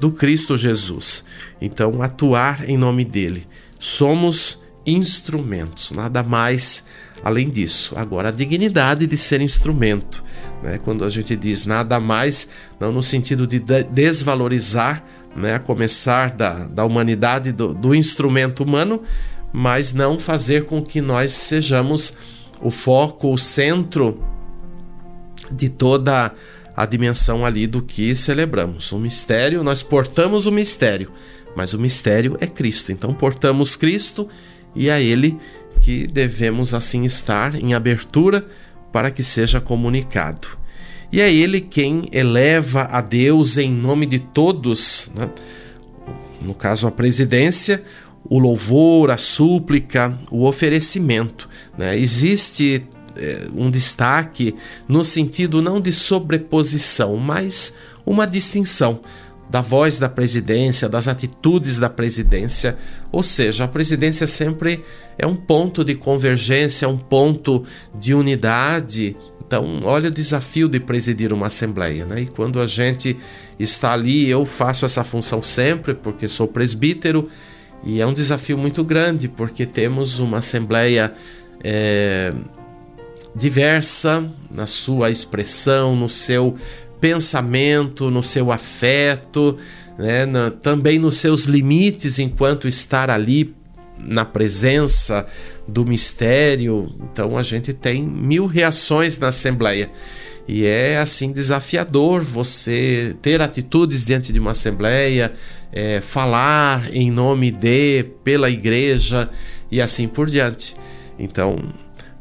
do 0.00 0.12
Cristo 0.12 0.56
Jesus. 0.56 1.24
Então, 1.60 2.02
atuar 2.02 2.68
em 2.68 2.76
nome 2.76 3.04
dele. 3.04 3.46
Somos 3.78 4.60
instrumentos, 4.86 5.90
nada 5.90 6.22
mais 6.22 6.84
além 7.22 7.48
disso. 7.50 7.94
Agora, 7.96 8.28
a 8.28 8.32
dignidade 8.32 9.06
de 9.06 9.16
ser 9.16 9.40
instrumento. 9.40 10.24
Né? 10.62 10.78
Quando 10.82 11.04
a 11.04 11.10
gente 11.10 11.34
diz 11.36 11.64
nada 11.64 12.00
mais, 12.00 12.48
não 12.78 12.92
no 12.92 13.02
sentido 13.02 13.46
de 13.46 13.58
desvalorizar, 13.58 15.04
né? 15.36 15.54
a 15.54 15.58
começar 15.58 16.30
da, 16.30 16.66
da 16.66 16.84
humanidade, 16.84 17.52
do, 17.52 17.74
do 17.74 17.94
instrumento 17.94 18.62
humano, 18.62 19.02
mas 19.52 19.92
não 19.92 20.18
fazer 20.18 20.64
com 20.64 20.82
que 20.82 21.00
nós 21.00 21.32
sejamos 21.32 22.14
o 22.60 22.70
foco, 22.70 23.32
o 23.32 23.38
centro 23.38 24.22
de 25.52 25.68
toda 25.68 26.32
a 26.76 26.86
dimensão 26.86 27.44
ali 27.44 27.66
do 27.66 27.82
que 27.82 28.14
celebramos. 28.14 28.92
O 28.92 28.98
mistério, 28.98 29.64
nós 29.64 29.82
portamos 29.82 30.46
o 30.46 30.52
mistério, 30.52 31.10
mas 31.56 31.74
o 31.74 31.78
mistério 31.78 32.36
é 32.40 32.46
Cristo. 32.46 32.92
Então 32.92 33.12
portamos 33.12 33.74
Cristo 33.74 34.28
e 34.76 34.88
a 34.88 35.00
ele 35.00 35.38
que 35.80 36.06
devemos 36.06 36.74
assim 36.74 37.04
estar 37.04 37.54
em 37.54 37.74
abertura 37.74 38.46
para 38.92 39.10
que 39.10 39.22
seja 39.22 39.60
comunicado. 39.60 40.48
E 41.10 41.20
é 41.20 41.32
ele 41.32 41.60
quem 41.60 42.08
eleva 42.12 42.82
a 42.82 43.00
Deus 43.00 43.56
em 43.56 43.72
nome 43.72 44.06
de 44.06 44.18
todos, 44.18 45.10
né? 45.14 45.28
no 46.42 46.54
caso 46.54 46.86
a 46.86 46.90
presidência, 46.90 47.82
o 48.28 48.38
louvor, 48.38 49.10
a 49.10 49.16
súplica, 49.16 50.18
o 50.30 50.44
oferecimento. 50.44 51.48
Né? 51.76 51.98
Existe 51.98 52.82
é, 52.82 52.97
um 53.54 53.70
destaque 53.70 54.54
no 54.88 55.04
sentido 55.04 55.60
não 55.60 55.80
de 55.80 55.92
sobreposição, 55.92 57.16
mas 57.16 57.72
uma 58.04 58.26
distinção 58.26 59.00
da 59.50 59.60
voz 59.60 59.98
da 59.98 60.08
presidência, 60.08 60.88
das 60.88 61.08
atitudes 61.08 61.78
da 61.78 61.88
presidência, 61.88 62.76
ou 63.10 63.22
seja, 63.22 63.64
a 63.64 63.68
presidência 63.68 64.26
sempre 64.26 64.84
é 65.16 65.26
um 65.26 65.34
ponto 65.34 65.82
de 65.82 65.94
convergência, 65.94 66.88
um 66.88 66.98
ponto 66.98 67.64
de 67.98 68.12
unidade. 68.12 69.16
Então, 69.46 69.80
olha 69.84 70.08
o 70.08 70.12
desafio 70.12 70.68
de 70.68 70.78
presidir 70.78 71.32
uma 71.32 71.46
assembleia, 71.46 72.04
né? 72.04 72.20
E 72.22 72.26
quando 72.26 72.60
a 72.60 72.66
gente 72.66 73.16
está 73.58 73.92
ali, 73.92 74.28
eu 74.28 74.44
faço 74.44 74.84
essa 74.84 75.02
função 75.02 75.42
sempre, 75.42 75.94
porque 75.94 76.28
sou 76.28 76.46
presbítero, 76.46 77.26
e 77.82 78.00
é 78.00 78.06
um 78.06 78.12
desafio 78.12 78.58
muito 78.58 78.84
grande, 78.84 79.28
porque 79.28 79.64
temos 79.64 80.18
uma 80.18 80.38
assembleia 80.38 81.14
é, 81.64 82.34
diversa 83.34 84.28
na 84.50 84.66
sua 84.66 85.10
expressão, 85.10 85.94
no 85.94 86.08
seu 86.08 86.54
pensamento, 87.00 88.10
no 88.10 88.22
seu 88.22 88.50
afeto, 88.50 89.56
né, 89.98 90.26
na, 90.26 90.50
também 90.50 90.98
nos 90.98 91.18
seus 91.18 91.44
limites 91.44 92.18
enquanto 92.18 92.68
estar 92.68 93.10
ali 93.10 93.54
na 93.98 94.24
presença 94.24 95.26
do 95.66 95.84
mistério. 95.84 96.88
Então 97.12 97.36
a 97.36 97.42
gente 97.42 97.72
tem 97.72 98.02
mil 98.02 98.46
reações 98.46 99.18
na 99.18 99.28
Assembleia. 99.28 99.90
E 100.46 100.64
é 100.64 100.96
assim 100.96 101.30
desafiador 101.30 102.22
você 102.22 103.14
ter 103.20 103.42
atitudes 103.42 104.06
diante 104.06 104.32
de 104.32 104.38
uma 104.38 104.52
Assembleia, 104.52 105.32
é, 105.70 106.00
falar 106.00 106.88
em 106.94 107.10
nome 107.10 107.50
de, 107.50 108.04
pela 108.24 108.48
igreja 108.48 109.28
e 109.70 109.80
assim 109.80 110.08
por 110.08 110.30
diante. 110.30 110.74
Então 111.18 111.58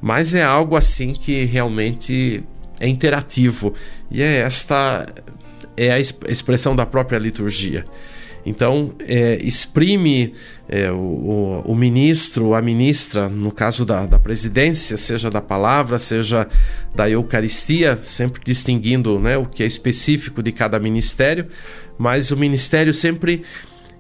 mas 0.02 0.34
é 0.34 0.44
algo 0.44 0.76
assim 0.76 1.14
que 1.14 1.46
realmente 1.46 2.44
é 2.80 2.88
interativo 2.88 3.74
e 4.10 4.22
é 4.22 4.38
esta 4.38 5.06
é 5.76 5.92
a 5.92 6.00
expressão 6.00 6.76
da 6.76 6.86
própria 6.86 7.20
liturgia. 7.20 7.86
Então, 8.46 8.94
é, 9.06 9.38
exprime 9.42 10.34
é, 10.70 10.90
o, 10.90 11.64
o, 11.66 11.76
ministro, 11.76 12.54
a 12.54 12.62
ministra, 12.62 13.28
no 13.28 13.52
caso 13.52 13.84
da, 13.84 14.06
da 14.06 14.18
presidência, 14.18 14.96
seja 14.96 15.30
da 15.30 15.42
palavra, 15.42 16.00
seja 16.00 16.48
da 16.96 17.10
Eucaristia, 17.10 18.00
sempre 18.06 18.42
distinguindo 18.42 19.20
né, 19.20 19.36
o 19.38 19.46
que 19.46 19.64
é 19.64 19.66
específico 19.66 20.42
de 20.42 20.54
cada 20.54 20.80
ministério, 20.80 21.48
mas 21.98 22.32
o 22.32 22.38
ministério 22.38 22.94
sempre 22.94 23.44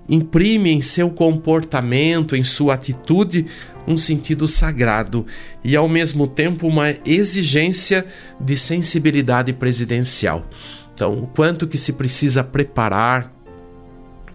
imprime 0.09 0.71
em 0.71 0.81
seu 0.81 1.09
comportamento, 1.09 2.35
em 2.35 2.43
sua 2.43 2.75
atitude, 2.75 3.45
um 3.87 3.97
sentido 3.97 4.47
sagrado 4.47 5.25
e, 5.63 5.75
ao 5.75 5.87
mesmo 5.87 6.27
tempo, 6.27 6.67
uma 6.67 6.93
exigência 7.05 8.05
de 8.39 8.57
sensibilidade 8.57 9.53
presidencial. 9.53 10.45
Então, 10.93 11.13
o 11.19 11.27
quanto 11.27 11.67
que 11.67 11.77
se 11.77 11.93
precisa 11.93 12.43
preparar, 12.43 13.31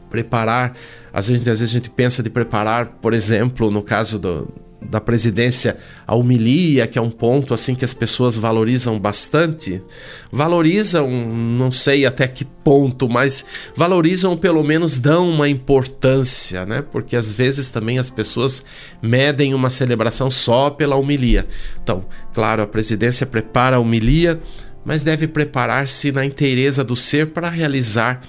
preparar, 0.08 0.74
às 1.12 1.28
vezes, 1.28 1.46
às 1.46 1.60
vezes 1.60 1.74
a 1.74 1.78
gente 1.78 1.90
pensa 1.90 2.22
de 2.22 2.30
preparar, 2.30 2.86
por 3.00 3.12
exemplo, 3.12 3.70
no 3.70 3.82
caso 3.82 4.18
do, 4.18 4.48
da 4.88 5.00
presidência 5.00 5.76
a 6.06 6.14
humilia, 6.14 6.86
que 6.86 6.98
é 6.98 7.02
um 7.02 7.10
ponto 7.10 7.54
assim 7.54 7.74
que 7.74 7.84
as 7.84 7.94
pessoas 7.94 8.36
valorizam 8.36 8.98
bastante. 8.98 9.82
Valorizam, 10.30 11.10
não 11.10 11.70
sei 11.70 12.06
até 12.06 12.26
que 12.26 12.44
ponto, 12.44 13.08
mas 13.08 13.44
valorizam 13.76 14.36
pelo 14.36 14.62
menos 14.62 14.98
dão 14.98 15.28
uma 15.28 15.48
importância, 15.48 16.66
né? 16.66 16.82
Porque 16.82 17.16
às 17.16 17.32
vezes 17.32 17.70
também 17.70 17.98
as 17.98 18.10
pessoas 18.10 18.64
medem 19.00 19.54
uma 19.54 19.70
celebração 19.70 20.30
só 20.30 20.70
pela 20.70 20.96
humilia. 20.96 21.46
Então, 21.82 22.06
claro, 22.32 22.62
a 22.62 22.66
presidência 22.66 23.26
prepara 23.26 23.76
a 23.76 23.80
humilia, 23.80 24.40
mas 24.84 25.04
deve 25.04 25.26
preparar-se 25.26 26.12
na 26.12 26.24
inteireza 26.24 26.82
do 26.82 26.96
ser 26.96 27.28
para 27.28 27.48
realizar 27.48 28.20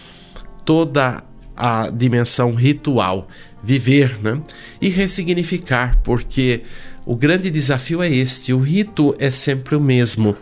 toda 0.65 1.23
a 1.55 1.89
dimensão 1.89 2.53
ritual, 2.53 3.27
viver, 3.63 4.19
né? 4.21 4.41
E 4.81 4.89
ressignificar, 4.89 5.99
porque 6.03 6.63
o 7.05 7.15
grande 7.15 7.49
desafio 7.49 8.01
é 8.01 8.09
este: 8.09 8.53
o 8.53 8.59
rito 8.59 9.15
é 9.19 9.29
sempre 9.29 9.75
o 9.75 9.79
mesmo. 9.79 10.35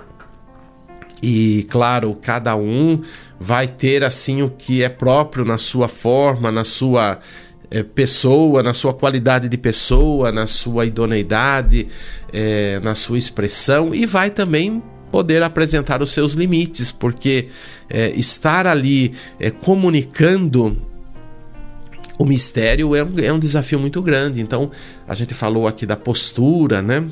E 1.22 1.68
claro, 1.70 2.18
cada 2.20 2.56
um 2.56 3.02
vai 3.40 3.68
ter 3.68 4.04
assim 4.04 4.42
o 4.42 4.50
que 4.50 4.84
é 4.84 4.90
próprio 4.90 5.46
na 5.46 5.58
sua 5.58 5.88
forma, 5.88 6.52
na 6.52 6.64
sua 6.64 7.20
é, 7.70 7.84
pessoa, 7.84 8.64
na 8.64 8.74
sua 8.74 8.94
qualidade 8.94 9.48
de 9.48 9.58
pessoa, 9.58 10.32
na 10.32 10.48
sua 10.48 10.86
idoneidade, 10.86 11.88
é, 12.34 12.80
na 12.80 12.96
sua 12.96 13.18
expressão 13.18 13.94
e 13.94 14.06
vai 14.06 14.32
também 14.32 14.82
poder 15.12 15.44
apresentar 15.44 16.02
os 16.02 16.12
seus 16.12 16.34
limites, 16.34 16.92
porque 16.92 17.50
é, 17.90 18.12
estar 18.12 18.66
ali 18.66 19.14
comunicando 19.64 20.91
o 22.22 22.26
mistério 22.26 22.96
é 22.96 23.04
um, 23.04 23.20
é 23.20 23.34
um 23.34 23.40
desafio 23.40 23.80
muito 23.80 24.00
grande. 24.00 24.42
Então, 24.42 24.70
a 25.08 25.16
gente 25.16 25.34
falou 25.34 25.68
aqui 25.68 25.88
da 25.88 25.96
postura, 25.96 26.80
né? 26.80 27.04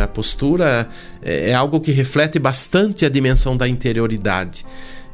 A 0.00 0.06
postura 0.06 0.88
é, 1.20 1.50
é 1.50 1.54
algo 1.54 1.80
que 1.80 1.90
reflete 1.90 2.38
bastante 2.38 3.04
a 3.04 3.08
dimensão 3.08 3.56
da 3.56 3.66
interioridade. 3.66 4.64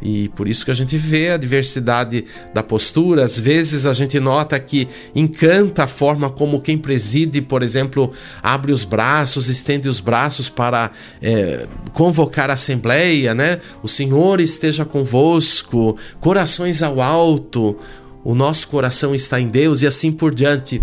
E 0.03 0.29
por 0.37 0.47
isso 0.47 0.67
que 0.67 0.71
a 0.71 0.75
gente 0.75 0.99
vê 0.99 1.31
a 1.31 1.39
diversidade 1.39 2.27
da 2.53 2.63
postura. 2.63 3.25
Às 3.25 3.39
vezes 3.39 3.87
a 3.87 3.95
gente 3.95 4.21
nota 4.21 4.61
que 4.61 4.87
encanta 5.15 5.85
a 5.85 5.89
forma 5.89 6.29
como 6.29 6.61
quem 6.61 6.77
preside, 6.77 7.41
por 7.41 7.63
exemplo, 7.63 8.13
abre 8.43 8.71
os 8.71 8.85
braços, 8.85 9.49
estende 9.49 9.89
os 9.89 9.99
braços 9.99 10.51
para 10.51 10.91
é, 11.23 11.67
convocar 11.95 12.51
a 12.51 12.53
assembleia, 12.53 13.35
né? 13.35 13.61
O 13.83 13.89
Senhor 13.89 14.43
esteja 14.43 14.85
convosco, 14.85 15.97
corações 16.21 16.83
ao 16.83 17.01
alto 17.01 17.79
o 18.25 18.35
nosso 18.35 18.69
coração 18.69 19.15
está 19.15 19.41
em 19.41 19.49
Deus 19.49 19.83
e 19.83 19.87
assim 19.87 20.13
por 20.13 20.35
diante. 20.35 20.83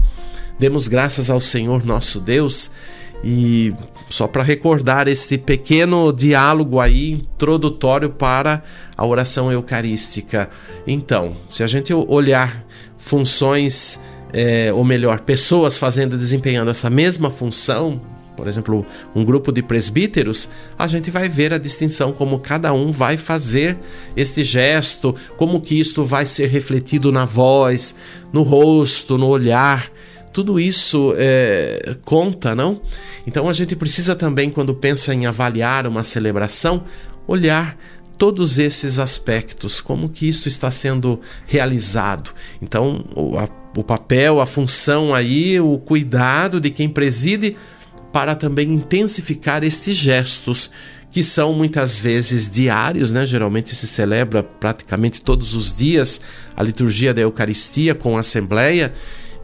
Demos 0.58 0.88
graças 0.88 1.30
ao 1.30 1.40
Senhor 1.40 1.86
nosso 1.86 2.20
Deus 2.20 2.72
e 3.24 3.74
só 4.10 4.28
para 4.28 4.44
recordar 4.44 5.08
esse 5.08 5.38
pequeno 5.38 6.14
diálogo 6.14 6.80
aí 6.80 7.12
introdutório 7.12 8.10
para 8.10 8.64
a 8.96 9.06
oração 9.06 9.52
eucarística. 9.52 10.50
Então, 10.86 11.36
se 11.50 11.64
a 11.64 11.68
gente 11.68 11.94
olhar 11.94 12.64
funções, 12.98 14.00
é, 14.32 14.72
ou 14.72 14.84
melhor, 14.84 15.22
pessoas 15.22 15.78
fazendo, 15.78 16.18
desempenhando 16.18 16.70
essa 16.72 16.90
mesma 16.90 17.30
função, 17.30 18.02
por 18.36 18.48
exemplo, 18.48 18.86
um 19.16 19.24
grupo 19.24 19.52
de 19.52 19.64
presbíteros, 19.64 20.50
a 20.78 20.88
gente 20.88 21.10
vai 21.10 21.30
ver 21.30 21.54
a 21.54 21.58
distinção 21.58 22.12
como 22.12 22.40
cada 22.40 22.74
um 22.74 22.92
vai 22.92 23.18
fazer 23.18 23.78
este 24.16 24.44
gesto, 24.44 25.16
como 25.38 25.62
que 25.62 25.80
isto 25.80 26.06
vai 26.06 26.26
ser 26.26 26.48
refletido 26.48 27.12
na 27.12 27.26
voz, 27.26 27.96
no 28.32 28.44
rosto, 28.44 29.18
no 29.18 29.28
olhar. 29.28 29.92
Tudo 30.34 30.60
isso 30.60 31.14
é, 31.18 31.96
conta, 32.04 32.54
não? 32.54 32.82
Então 33.26 33.48
a 33.48 33.54
gente 33.54 33.76
precisa 33.76 34.16
também, 34.16 34.50
quando 34.50 34.74
pensa 34.76 35.14
em 35.14 35.26
avaliar 35.26 35.88
uma 35.88 36.04
celebração, 36.04 36.84
olhar 37.28 37.78
todos 38.18 38.58
esses 38.58 38.98
aspectos, 39.00 39.82
como 39.82 40.10
que 40.10 40.28
isso 40.28 40.48
está 40.48 40.72
sendo 40.72 41.20
realizado. 41.46 42.32
Então, 42.62 43.06
o, 43.16 43.38
a, 43.38 43.50
o 43.76 43.84
papel, 43.84 44.40
a 44.40 44.46
função 44.46 45.14
aí, 45.14 45.60
o 45.60 45.78
cuidado 45.78 46.60
de 46.60 46.70
quem 46.70 46.88
preside 46.88 47.58
para 48.16 48.34
também 48.34 48.72
intensificar 48.72 49.62
estes 49.62 49.94
gestos 49.94 50.72
que 51.12 51.22
são 51.22 51.52
muitas 51.52 52.00
vezes 52.00 52.50
diários, 52.50 53.12
né? 53.12 53.26
Geralmente 53.26 53.76
se 53.76 53.86
celebra 53.86 54.42
praticamente 54.42 55.22
todos 55.22 55.54
os 55.54 55.74
dias 55.74 56.22
a 56.56 56.64
liturgia 56.64 57.14
da 57.14 57.20
Eucaristia 57.20 57.94
com 57.94 58.16
a 58.16 58.22
Assembleia. 58.22 58.94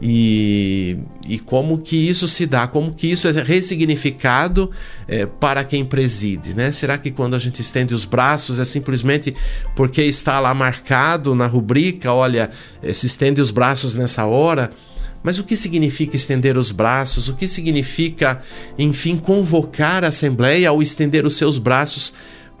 E, 0.00 0.96
e 1.28 1.38
como 1.38 1.78
que 1.78 1.96
isso 1.96 2.26
se 2.26 2.46
dá, 2.46 2.66
como 2.66 2.94
que 2.94 3.06
isso 3.06 3.28
é 3.28 3.30
ressignificado 3.30 4.70
é, 5.06 5.26
para 5.26 5.62
quem 5.64 5.84
preside, 5.84 6.54
né? 6.54 6.70
Será 6.70 6.96
que 6.96 7.10
quando 7.10 7.36
a 7.36 7.38
gente 7.38 7.60
estende 7.60 7.92
os 7.92 8.06
braços 8.06 8.58
é 8.58 8.64
simplesmente 8.64 9.34
porque 9.76 10.00
está 10.00 10.40
lá 10.40 10.54
marcado 10.54 11.34
na 11.34 11.46
rubrica, 11.46 12.10
olha, 12.10 12.50
eh, 12.82 12.94
se 12.94 13.04
estende 13.04 13.38
os 13.38 13.50
braços 13.50 13.94
nessa 13.94 14.24
hora? 14.24 14.70
Mas 15.22 15.38
o 15.38 15.44
que 15.44 15.54
significa 15.54 16.16
estender 16.16 16.56
os 16.56 16.72
braços? 16.72 17.28
O 17.28 17.34
que 17.34 17.46
significa, 17.46 18.42
enfim, 18.78 19.16
convocar 19.16 20.04
a 20.04 20.08
Assembleia 20.08 20.68
ao 20.68 20.82
estender 20.82 21.24
os 21.24 21.36
seus 21.36 21.58
braços 21.58 22.12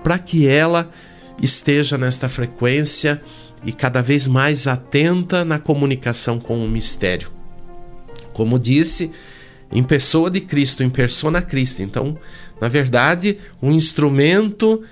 para 0.02 0.18
que 0.18 0.46
ela 0.46 0.90
esteja 1.40 1.98
nesta 1.98 2.28
frequência 2.28 3.20
e 3.64 3.72
cada 3.72 4.00
vez 4.00 4.26
mais 4.26 4.66
atenta 4.66 5.44
na 5.44 5.58
comunicação 5.58 6.38
com 6.38 6.64
o 6.64 6.68
mistério? 6.68 7.30
Como 8.32 8.58
disse, 8.58 9.10
em 9.72 9.82
pessoa 9.82 10.30
de 10.30 10.40
Cristo, 10.40 10.82
em 10.82 10.90
persona 10.90 11.42
Cristo. 11.42 11.82
Então, 11.82 12.16
na 12.60 12.68
verdade, 12.68 13.38
um 13.60 13.72
instrumento, 13.72 14.82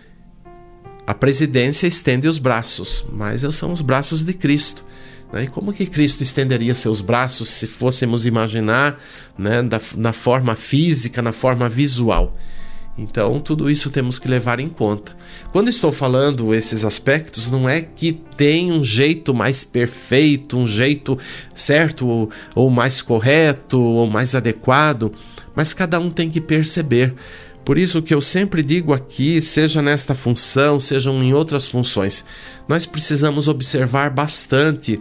a 1.06 1.14
presidência 1.14 1.86
estende 1.86 2.26
os 2.26 2.38
braços, 2.38 3.04
mas 3.12 3.42
são 3.54 3.72
os 3.72 3.80
braços 3.80 4.24
de 4.24 4.32
Cristo. 4.32 4.84
Né? 5.32 5.44
E 5.44 5.48
como 5.48 5.72
que 5.72 5.86
Cristo 5.86 6.22
estenderia 6.22 6.74
seus 6.74 7.00
braços 7.00 7.48
se 7.48 7.66
fôssemos 7.66 8.26
imaginar 8.26 9.00
né, 9.38 9.62
da, 9.62 9.80
na 9.96 10.12
forma 10.12 10.56
física, 10.56 11.22
na 11.22 11.32
forma 11.32 11.68
visual? 11.68 12.36
Então, 12.98 13.40
tudo 13.40 13.70
isso 13.70 13.88
temos 13.90 14.18
que 14.18 14.28
levar 14.28 14.60
em 14.60 14.68
conta. 14.68 15.16
Quando 15.52 15.70
estou 15.70 15.90
falando 15.90 16.52
esses 16.52 16.84
aspectos, 16.84 17.48
não 17.48 17.66
é 17.66 17.80
que 17.80 18.12
tem 18.36 18.70
um 18.72 18.84
jeito 18.84 19.32
mais 19.32 19.64
perfeito, 19.64 20.58
um 20.58 20.66
jeito 20.66 21.18
certo 21.54 22.06
ou, 22.06 22.30
ou 22.54 22.68
mais 22.68 23.00
correto 23.00 23.80
ou 23.80 24.06
mais 24.06 24.34
adequado, 24.34 25.12
mas 25.54 25.72
cada 25.72 25.98
um 25.98 26.10
tem 26.10 26.28
que 26.28 26.40
perceber. 26.42 27.14
Por 27.64 27.78
isso 27.78 28.02
que 28.02 28.12
eu 28.12 28.20
sempre 28.20 28.62
digo 28.62 28.92
aqui, 28.92 29.40
seja 29.42 29.82
nesta 29.82 30.14
função, 30.14 30.80
sejam 30.80 31.22
em 31.22 31.32
outras 31.32 31.68
funções, 31.68 32.24
nós 32.66 32.86
precisamos 32.86 33.48
observar 33.48 34.10
bastante 34.10 34.98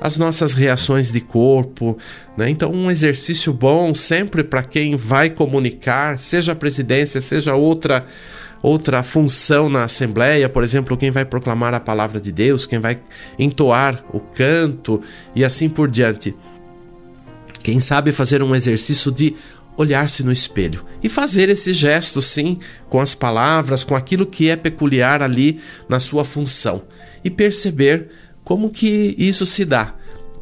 as 0.00 0.16
nossas 0.16 0.52
reações 0.52 1.10
de 1.10 1.20
corpo, 1.20 1.96
né? 2.36 2.50
Então, 2.50 2.70
um 2.70 2.90
exercício 2.90 3.52
bom 3.52 3.94
sempre 3.94 4.44
para 4.44 4.62
quem 4.62 4.96
vai 4.96 5.30
comunicar, 5.30 6.18
seja 6.18 6.52
a 6.52 6.56
presidência, 6.56 7.20
seja 7.20 7.54
outra 7.54 8.06
outra 8.62 9.02
função 9.02 9.68
na 9.68 9.84
assembleia, 9.84 10.48
por 10.48 10.64
exemplo, 10.64 10.96
quem 10.96 11.10
vai 11.10 11.26
proclamar 11.26 11.74
a 11.74 11.80
palavra 11.80 12.18
de 12.18 12.32
Deus, 12.32 12.64
quem 12.64 12.78
vai 12.78 12.98
entoar 13.38 14.02
o 14.10 14.18
canto 14.18 15.02
e 15.34 15.44
assim 15.44 15.68
por 15.68 15.90
diante. 15.90 16.34
Quem 17.62 17.78
sabe 17.78 18.10
fazer 18.10 18.42
um 18.42 18.54
exercício 18.54 19.12
de 19.12 19.34
olhar-se 19.76 20.22
no 20.22 20.32
espelho 20.32 20.84
e 21.02 21.08
fazer 21.08 21.48
esse 21.48 21.72
gesto, 21.72 22.22
sim, 22.22 22.58
com 22.88 23.00
as 23.00 23.14
palavras, 23.14 23.84
com 23.84 23.94
aquilo 23.94 24.26
que 24.26 24.48
é 24.48 24.56
peculiar 24.56 25.22
ali 25.22 25.60
na 25.88 25.98
sua 25.98 26.24
função 26.24 26.82
e 27.24 27.30
perceber 27.30 28.08
como 28.42 28.70
que 28.70 29.14
isso 29.18 29.44
se 29.46 29.64
dá. 29.64 29.94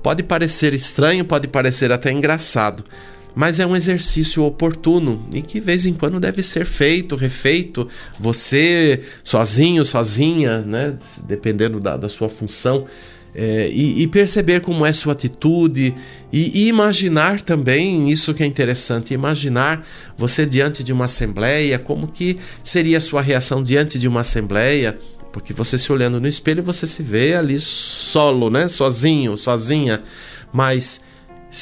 Pode 0.03 0.23
parecer 0.23 0.75
estranho, 0.75 1.25
pode 1.25 1.47
parecer 1.47 1.93
até 1.93 2.11
engraçado, 2.11 2.85
mas 3.35 3.61
é 3.61 3.67
um 3.67 3.77
exercício 3.77 4.45
oportuno 4.45 5.27
e 5.33 5.41
que 5.41 5.61
de 5.61 5.65
vez 5.65 5.87
em 5.87 5.95
quando 5.95 6.21
deve 6.21 6.43
ser 6.43 6.67
feito, 6.67 7.17
refeito, 7.17 7.89
você 8.19 9.03
sozinho, 9.23 9.85
sozinha, 9.85 10.59
né? 10.59 10.97
dependendo 11.27 11.81
da, 11.81 11.97
da 11.97 12.09
sua 12.09 12.29
função, 12.29 12.87
é, 13.35 13.71
e, 13.73 14.03
e, 14.03 14.07
perceber 14.07 14.61
como 14.61 14.85
é 14.85 14.93
sua 14.93 15.15
atitude 15.15 15.95
e, 16.31 16.65
e, 16.65 16.69
imaginar 16.69 17.41
também 17.41 18.11
isso 18.11 18.35
que 18.35 18.43
é 18.43 18.47
interessante 18.47 19.15
imaginar 19.15 19.87
você 20.19 20.45
diante 20.45 20.85
de 20.85 20.93
uma 20.93 21.07
assembleia 21.07 21.79
como 21.79 22.09
que 22.09 22.39
seria 22.63 22.99
a 22.99 23.01
sua 23.01 23.23
reação 23.23 23.63
diante 23.63 23.99
de 23.99 24.07
uma 24.07 24.21
assembleia 24.21 24.99
porque 25.33 25.55
você 25.55 25.79
se 25.79 25.91
olhando 25.91 26.21
no 26.21 26.29
espelho 26.29 26.63
você 26.63 26.87
se 26.87 27.03
vê 27.03 27.35
ali 27.35 27.59
solo 27.59 28.51
né 28.51 28.69
sozinho 28.69 29.37
sozinha. 29.37 30.03
Mas 30.53 31.01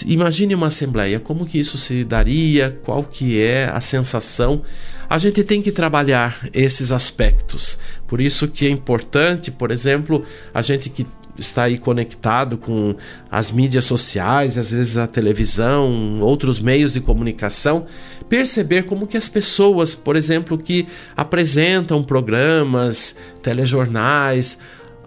imagine 0.07 0.57
uma 0.57 0.67
assembleia 0.67 1.21
como 1.21 1.47
que 1.47 1.61
isso 1.61 1.79
se 1.79 2.03
daria 2.03 2.77
qual 2.83 3.05
que 3.05 3.41
é 3.41 3.71
a 3.73 3.81
sensação? 3.81 4.63
A 5.09 5.19
gente 5.19 5.43
tem 5.45 5.63
que 5.63 5.73
trabalhar 5.73 6.49
esses 6.53 6.93
aspectos. 6.93 7.79
Por 8.09 8.21
isso 8.21 8.49
que 8.49 8.67
é 8.67 8.71
importante 8.71 9.53
por 9.53 9.71
exemplo 9.71 10.25
a 10.53 10.63
gente 10.63 10.91
que 10.91 11.07
está 11.41 11.65
aí 11.65 11.79
conectado 11.79 12.57
com 12.59 12.95
as 13.31 13.51
mídias 13.51 13.85
sociais, 13.85 14.57
às 14.59 14.71
vezes 14.71 14.97
a 14.97 15.07
televisão, 15.07 16.21
outros 16.21 16.61
meios 16.61 16.93
de 16.93 17.01
comunicação, 17.01 17.87
perceber 18.29 18.85
como 18.85 19.07
que 19.07 19.17
as 19.17 19.29
pessoas, 19.29 19.95
por 19.95 20.17
exemplo, 20.17 20.57
que 20.57 20.87
apresentam 21.17 22.05
programas, 22.05 23.17
telejornais, 23.43 24.59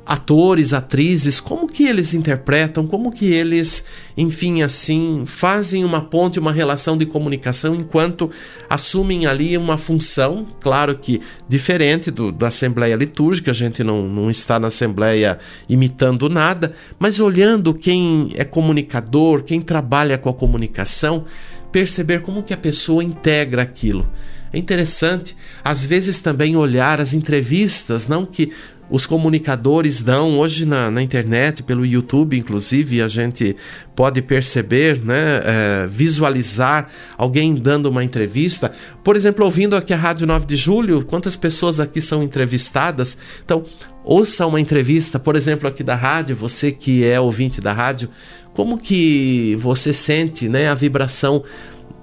atores, 0.06 0.74
atrizes, 0.74 1.40
como 1.40 1.68
que 1.68 1.86
eles 1.86 2.14
interpretam, 2.14 2.86
como 2.86 3.12
que 3.12 3.32
eles, 3.32 3.86
enfim, 4.18 4.62
assim, 4.62 5.24
fazem 5.26 5.86
uma 5.86 6.02
ponte, 6.02 6.40
uma 6.40 6.52
relação 6.52 6.98
de 6.98 7.06
comunicação 7.06 7.74
enquanto 7.74 8.30
assumem 8.70 9.26
ali 9.26 9.58
uma 9.58 9.78
função, 9.78 10.48
claro 10.60 10.98
que 10.98 11.22
diferente 11.48 12.12
do, 12.12 12.32
da 12.32 12.48
Assembleia 12.48 12.96
Litúrgica, 12.96 13.52
a 13.52 13.54
gente 13.54 13.84
não, 13.84 14.08
não 14.08 14.30
está 14.30 14.60
na 14.60 14.68
Assembleia 14.68 15.40
imitando 15.70 16.28
nada, 16.28 16.74
mas 17.00 17.20
olhando 17.20 17.74
quem 17.74 18.32
é 18.36 18.44
comunicador, 18.44 19.44
quem 19.44 19.62
trabalha 19.62 20.18
com 20.18 20.30
a 20.30 20.34
comunicação, 20.34 21.26
perceber 21.72 22.22
como 22.22 22.44
que 22.44 22.54
a 22.54 22.58
pessoa 22.58 23.04
integra 23.04 23.62
aquilo. 23.62 24.08
É 24.54 24.58
interessante, 24.60 25.36
às 25.64 25.84
vezes 25.84 26.20
também 26.20 26.56
olhar 26.56 27.02
as 27.02 27.16
entrevistas, 27.16 28.08
não 28.08 28.24
que 28.24 28.52
os 28.88 29.08
comunicadores 29.08 30.04
dão 30.04 30.38
hoje 30.38 30.66
na, 30.66 30.92
na 30.92 31.02
internet, 31.02 31.64
pelo 31.64 31.84
YouTube, 31.84 32.38
inclusive, 32.38 33.02
a 33.02 33.08
gente 33.08 33.56
pode 33.96 34.22
perceber, 34.22 35.00
né, 35.00 35.42
é, 35.44 35.88
visualizar 35.88 36.88
alguém 37.18 37.56
dando 37.56 37.88
uma 37.88 38.04
entrevista. 38.04 38.72
Por 39.04 39.16
exemplo, 39.16 39.44
ouvindo 39.44 39.76
aqui 39.76 39.94
a 39.94 39.98
Rádio 39.98 40.28
9 40.28 40.46
de 40.46 40.56
Julho, 40.56 41.04
quantas 41.04 41.36
pessoas 41.36 41.80
aqui 41.80 42.00
são 42.00 42.22
entrevistadas? 42.22 43.18
Então, 43.44 43.64
ouça 44.04 44.46
uma 44.46 44.60
entrevista, 44.60 45.18
por 45.18 45.36
exemplo, 45.36 45.68
aqui 45.68 45.84
da 45.84 45.96
rádio, 45.96 46.36
você 46.36 46.72
que 46.72 47.04
é 47.04 47.20
ouvinte 47.20 47.60
da 47.60 47.74
rádio, 47.74 48.10
como 48.54 48.78
que 48.78 49.58
você 49.60 49.92
sente 49.92 50.48
né, 50.48 50.68
a 50.68 50.76
vibração 50.76 51.44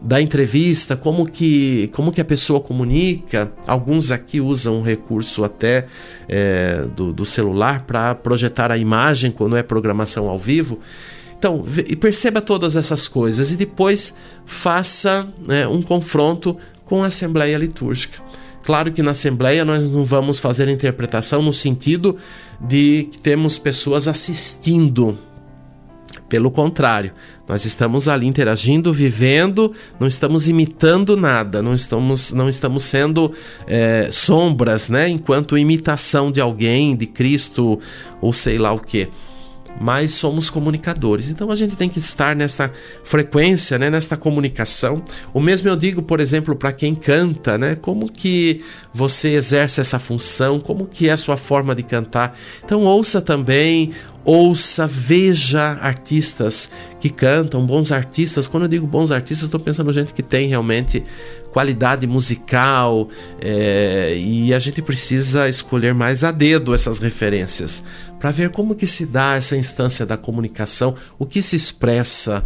da 0.01 0.21
entrevista, 0.21 0.97
como 0.97 1.27
que, 1.27 1.91
como 1.93 2.11
que 2.11 2.21
a 2.21 2.25
pessoa 2.25 2.61
comunica. 2.61 3.53
Alguns 3.67 4.11
aqui 4.11 4.41
usam 4.41 4.79
um 4.79 4.83
recurso 4.83 5.45
até 5.45 5.87
é, 6.29 6.87
do, 6.97 7.13
do 7.13 7.27
celular 7.27 7.83
para 7.83 8.15
projetar 8.15 8.73
a 8.73 8.79
imagem 8.79 9.31
quando 9.31 9.57
é 9.57 9.63
programação 9.63 10.29
ao 10.29 10.39
vivo. 10.39 10.79
Então, 11.39 11.65
e 11.87 11.97
perceba 11.97 12.41
todas 12.41 12.77
essas 12.77 13.09
coisas 13.09 13.51
e 13.51 13.57
depois 13.57 14.15
faça 14.45 15.27
né, 15.47 15.67
um 15.67 15.81
confronto 15.81 16.57
com 16.85 17.03
a 17.03 17.07
Assembleia 17.07 17.57
Litúrgica. 17.57 18.21
Claro 18.63 18.93
que 18.93 19.03
na 19.03 19.13
Assembleia 19.13 19.65
nós 19.65 19.83
não 19.83 20.05
vamos 20.05 20.39
fazer 20.39 20.69
interpretação 20.69 21.43
no 21.43 21.53
sentido 21.53 22.17
de 22.61 23.09
que 23.11 23.21
temos 23.21 23.59
pessoas 23.59 24.07
assistindo 24.07 25.19
pelo 26.31 26.49
contrário, 26.49 27.13
nós 27.47 27.65
estamos 27.65 28.07
ali 28.07 28.25
interagindo, 28.25 28.95
vivendo, 28.95 29.73
não 29.99 30.07
estamos 30.07 30.49
imitando 30.49 31.17
nada, 31.17 31.61
não 31.61 31.75
estamos, 31.75 32.33
não 32.33 32.49
estamos 32.49 32.85
sendo 32.85 33.33
é, 33.67 34.09
sombras, 34.13 34.89
né? 34.89 35.09
Enquanto 35.09 35.59
imitação 35.59 36.31
de 36.31 36.41
alguém, 36.41 36.97
de 36.97 37.07
Cristo 37.07 37.81
ou 38.21 38.33
sei 38.33 38.57
lá 38.59 38.73
o 38.73 38.79
que 38.79 39.09
mas 39.79 40.13
somos 40.13 40.51
comunicadores. 40.51 41.31
Então 41.31 41.51
a 41.51 41.57
gente 41.57 41.77
tem 41.77 41.89
que 41.89 41.99
estar 41.99 42.35
nessa 42.35 42.73
frequência, 43.05 43.79
né, 43.79 43.91
nesta 43.91 44.17
comunicação. 44.17 45.03
O 45.33 45.41
mesmo 45.41 45.69
eu 45.69 45.77
digo, 45.77 46.03
por 46.03 46.21
exemplo, 46.21 46.57
para 46.57 46.73
quem 46.73 46.95
canta, 46.95 47.57
né, 47.57 47.75
como 47.75 48.11
que 48.11 48.63
você 48.93 49.29
exerce 49.29 49.81
essa 49.81 49.99
função, 49.99 50.59
como 50.59 50.87
que 50.87 51.09
é 51.09 51.13
a 51.13 51.17
sua 51.17 51.37
forma 51.37 51.75
de 51.75 51.83
cantar. 51.83 52.37
Então 52.65 52.83
ouça 52.83 53.21
também, 53.21 53.93
ouça, 54.25 54.87
veja 54.87 55.79
artistas 55.81 56.71
que 56.99 57.09
cantam, 57.09 57.65
bons 57.65 57.91
artistas. 57.91 58.47
Quando 58.47 58.65
eu 58.65 58.69
digo 58.69 58.87
bons 58.87 59.11
artistas, 59.11 59.47
estou 59.47 59.61
pensando 59.61 59.93
gente 59.93 60.13
que 60.13 60.23
tem 60.23 60.49
realmente 60.49 61.03
qualidade 61.53 62.07
musical 62.07 63.09
é, 63.41 64.15
e 64.17 64.55
a 64.55 64.59
gente 64.59 64.81
precisa 64.83 65.49
escolher 65.49 65.95
mais 65.95 66.23
a 66.23 66.31
dedo 66.31 66.75
essas 66.75 66.99
referências 66.99 67.83
para 68.19 68.31
ver 68.31 68.51
como 68.51 68.75
que 68.75 68.87
se 68.87 69.07
dá 69.07 69.35
essa 69.37 69.57
instância 69.57 70.05
da 70.05 70.17
comunicação, 70.17 70.95
o 71.19 71.27
que 71.27 71.43
se 71.43 71.57
expressa. 71.57 72.45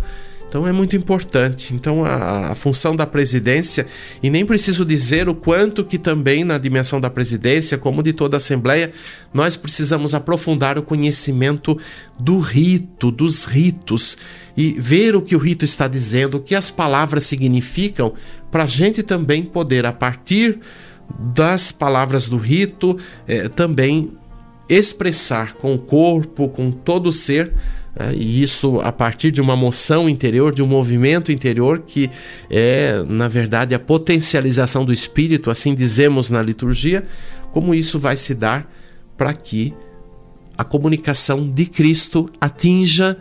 Então 0.54 0.68
é 0.68 0.72
muito 0.72 0.94
importante. 0.94 1.74
Então 1.74 2.04
a, 2.04 2.52
a, 2.52 2.54
função 2.54 2.94
da 2.94 3.04
presidência, 3.04 3.88
e 4.22 4.30
nem 4.30 4.46
preciso 4.46 4.84
dizer 4.84 5.28
o 5.28 5.34
quanto 5.34 5.84
que 5.84 5.98
também 5.98 6.44
na 6.44 6.58
dimensão 6.58 7.00
da 7.00 7.10
presidência, 7.10 7.76
como 7.76 8.04
de 8.04 8.12
toda 8.12 8.36
a 8.36 8.38
Assembleia, 8.38 8.92
nós 9.32 9.56
precisamos 9.56 10.14
aprofundar 10.14 10.78
o 10.78 10.82
conhecimento 10.82 11.76
do 12.16 12.38
rito, 12.38 13.10
dos 13.10 13.46
ritos, 13.46 14.16
e 14.56 14.76
ver 14.78 15.16
o 15.16 15.22
que 15.22 15.34
o 15.34 15.40
rito 15.40 15.64
está 15.64 15.88
dizendo, 15.88 16.36
o 16.36 16.40
que 16.40 16.54
as 16.54 16.70
palavras 16.70 17.24
significam, 17.24 18.14
para 18.48 18.62
a 18.62 18.68
gente 18.68 19.02
também 19.02 19.44
poder, 19.44 19.84
a 19.84 19.92
partir 19.92 20.60
das 21.34 21.72
palavras 21.72 22.28
do 22.28 22.36
rito, 22.36 22.96
eh, 23.26 23.48
também 23.48 24.12
expressar 24.68 25.54
com 25.54 25.74
o 25.74 25.78
corpo, 25.78 26.48
com 26.48 26.70
todo 26.70 27.08
o 27.08 27.12
ser, 27.12 27.52
e 28.14 28.42
isso 28.42 28.80
a 28.80 28.90
partir 28.90 29.30
de 29.30 29.40
uma 29.40 29.54
moção 29.54 30.08
interior, 30.08 30.52
de 30.52 30.62
um 30.62 30.66
movimento 30.66 31.30
interior 31.30 31.82
que 31.86 32.10
é, 32.50 33.04
na 33.08 33.28
verdade, 33.28 33.74
a 33.74 33.78
potencialização 33.78 34.84
do 34.84 34.92
espírito, 34.92 35.50
assim 35.50 35.74
dizemos 35.74 36.28
na 36.28 36.42
liturgia, 36.42 37.04
como 37.52 37.74
isso 37.74 37.98
vai 37.98 38.16
se 38.16 38.34
dar 38.34 38.68
para 39.16 39.32
que 39.32 39.72
a 40.58 40.64
comunicação 40.64 41.48
de 41.48 41.66
Cristo 41.66 42.28
atinja 42.40 43.16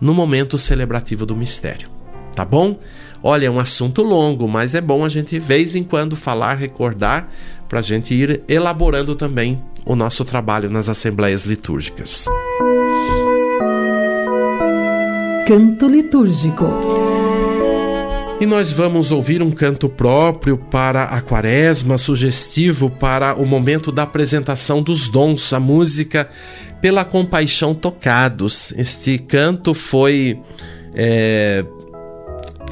no 0.00 0.12
momento 0.12 0.58
celebrativo 0.58 1.24
do 1.24 1.36
mistério. 1.36 1.88
Tá 2.34 2.44
bom? 2.44 2.78
Olha, 3.22 3.46
é 3.46 3.50
um 3.50 3.58
assunto 3.58 4.02
longo, 4.02 4.46
mas 4.46 4.74
é 4.74 4.80
bom 4.80 5.04
a 5.04 5.08
gente, 5.08 5.38
vez 5.38 5.74
em 5.74 5.82
quando, 5.82 6.14
falar, 6.16 6.54
recordar, 6.54 7.28
para 7.68 7.80
a 7.80 7.82
gente 7.82 8.14
ir 8.14 8.42
elaborando 8.46 9.14
também 9.14 9.60
o 9.84 9.96
nosso 9.96 10.24
trabalho 10.24 10.70
nas 10.70 10.88
assembleias 10.88 11.44
litúrgicas. 11.44 12.26
Canto 15.46 15.86
litúrgico. 15.86 16.66
E 18.40 18.46
nós 18.46 18.72
vamos 18.72 19.12
ouvir 19.12 19.40
um 19.40 19.52
canto 19.52 19.88
próprio 19.88 20.58
para 20.58 21.04
a 21.04 21.20
quaresma, 21.20 21.96
sugestivo 21.96 22.90
para 22.90 23.32
o 23.36 23.46
momento 23.46 23.92
da 23.92 24.02
apresentação 24.02 24.82
dos 24.82 25.08
dons, 25.08 25.52
a 25.52 25.60
música 25.60 26.28
Pela 26.80 27.04
Compaixão 27.04 27.76
Tocados. 27.76 28.72
Este 28.72 29.18
canto 29.18 29.72
foi 29.72 30.36
é, 30.92 31.64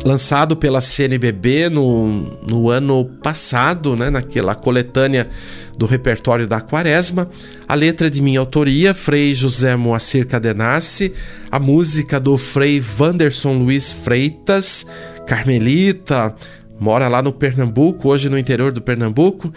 lançado 0.05 0.55
pela 0.55 0.81
CNBB 0.81 1.71
no, 1.71 2.39
no 2.47 2.69
ano 2.69 3.07
passado, 3.23 3.97
né, 3.97 4.11
naquela 4.11 4.55
coletânea 4.55 5.29
do 5.79 5.87
repertório 5.87 6.47
da 6.47 6.61
Quaresma. 6.61 7.29
A 7.67 7.75
letra 7.75 8.11
de 8.11 8.21
minha 8.21 8.39
autoria, 8.39 8.93
Frei 8.93 9.35
José 9.35 9.75
Moacir 9.75 10.27
Cadenassi, 10.27 11.13
a 11.51 11.59
música 11.59 12.21
do 12.21 12.37
Frei 12.37 12.79
Vanderson 12.79 13.55
Luiz 13.55 13.93
Freitas, 13.93 14.87
Carmelita, 15.27 16.35
mora 16.79 17.09
lá 17.09 17.23
no 17.23 17.33
Pernambuco, 17.33 18.09
hoje 18.09 18.29
no 18.29 18.39
interior 18.39 18.73
do 18.73 18.83
Pernambuco, 18.83 19.53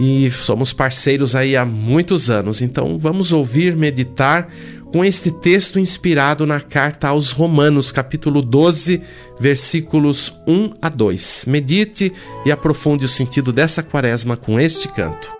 e 0.00 0.30
somos 0.32 0.72
parceiros 0.72 1.36
aí 1.36 1.56
há 1.56 1.64
muitos 1.64 2.28
anos. 2.28 2.60
Então 2.60 2.98
vamos 2.98 3.32
ouvir, 3.32 3.76
meditar 3.76 4.48
com 4.92 5.02
este 5.02 5.30
texto 5.30 5.78
inspirado 5.78 6.46
na 6.46 6.60
carta 6.60 7.08
aos 7.08 7.32
Romanos, 7.32 7.90
capítulo 7.90 8.42
12, 8.42 9.02
versículos 9.40 10.38
1 10.46 10.74
a 10.82 10.88
2. 10.90 11.46
Medite 11.48 12.12
e 12.44 12.52
aprofunde 12.52 13.06
o 13.06 13.08
sentido 13.08 13.52
dessa 13.52 13.82
quaresma 13.82 14.36
com 14.36 14.60
este 14.60 14.88
canto. 14.88 15.32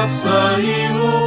Toda 0.00 0.06
graça 0.06 0.58
e 0.60 1.19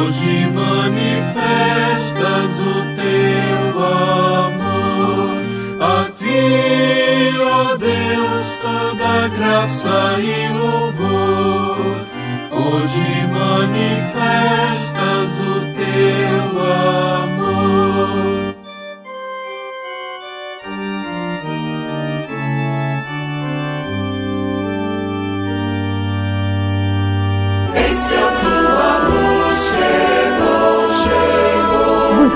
Hoje 0.00 0.46
manifestas 0.46 1.40
o 2.58 2.74
teu 2.96 3.84
amor. 4.46 5.36
A 5.78 6.10
ti, 6.10 7.36
ó 7.38 7.76
Deus, 7.76 8.58
toda 8.62 9.28
graça 9.28 10.18
e 10.18 10.48
louvor. 10.52 10.89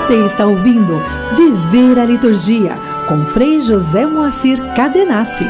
Você 0.05 0.23
está 0.23 0.45
ouvindo 0.45 1.01
Viver 1.35 1.97
a 1.97 2.05
Liturgia 2.05 2.77
com 3.07 3.25
Frei 3.25 3.59
José 3.59 4.05
Moacir 4.05 4.59
Cadenassi. 4.75 5.45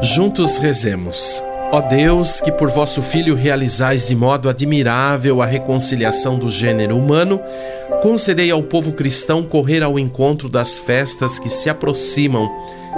Juntos 0.00 0.56
rezemos. 0.58 1.42
Ó 1.72 1.80
Deus, 1.80 2.40
que 2.40 2.52
por 2.52 2.70
vosso 2.70 3.02
Filho 3.02 3.34
realizais 3.34 4.06
de 4.06 4.14
modo 4.14 4.48
admirável 4.48 5.42
a 5.42 5.46
reconciliação 5.46 6.38
do 6.38 6.48
gênero 6.48 6.96
humano, 6.96 7.40
concedei 8.02 8.52
ao 8.52 8.62
povo 8.62 8.92
cristão 8.92 9.42
correr 9.42 9.82
ao 9.82 9.98
encontro 9.98 10.48
das 10.48 10.78
festas 10.78 11.40
que 11.40 11.50
se 11.50 11.68
aproximam, 11.68 12.48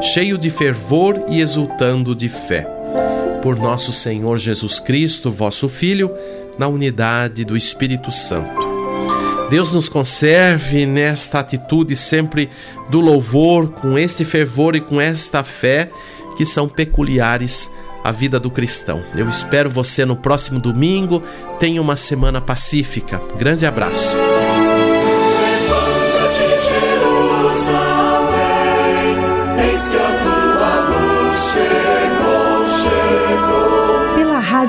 cheio 0.03 0.37
de 0.37 0.51
fervor 0.51 1.19
e 1.31 1.41
exultando 1.41 2.15
de 2.15 2.29
fé. 2.29 2.76
Por 3.47 3.61
nosso 3.61 3.93
Senhor 3.93 4.39
Jesus 4.39 4.81
Cristo, 4.81 5.31
vosso 5.31 5.69
Filho, 5.69 6.11
na 6.59 6.67
unidade 6.67 7.45
do 7.45 7.57
Espírito 7.57 8.11
Santo. 8.11 8.69
Deus 9.49 9.71
nos 9.71 9.89
conserve 9.89 10.85
nesta 10.85 11.39
atitude 11.39 11.95
sempre 11.95 12.51
do 12.91 13.01
louvor, 13.01 13.69
com 13.69 13.97
este 13.97 14.25
fervor 14.25 14.75
e 14.75 14.81
com 14.81 15.01
esta 15.01 15.45
fé 15.45 15.93
que 16.37 16.45
são 16.45 16.69
peculiares 16.69 17.71
à 18.03 18.11
vida 18.11 18.41
do 18.41 18.51
cristão. 18.51 19.01
Eu 19.15 19.29
espero 19.29 19.71
você 19.71 20.05
no 20.05 20.17
próximo 20.17 20.59
domingo. 20.59 21.23
Tenha 21.61 21.81
uma 21.81 21.95
semana 21.95 22.41
pacífica. 22.41 23.23
Grande 23.39 23.65
abraço. 23.65 24.17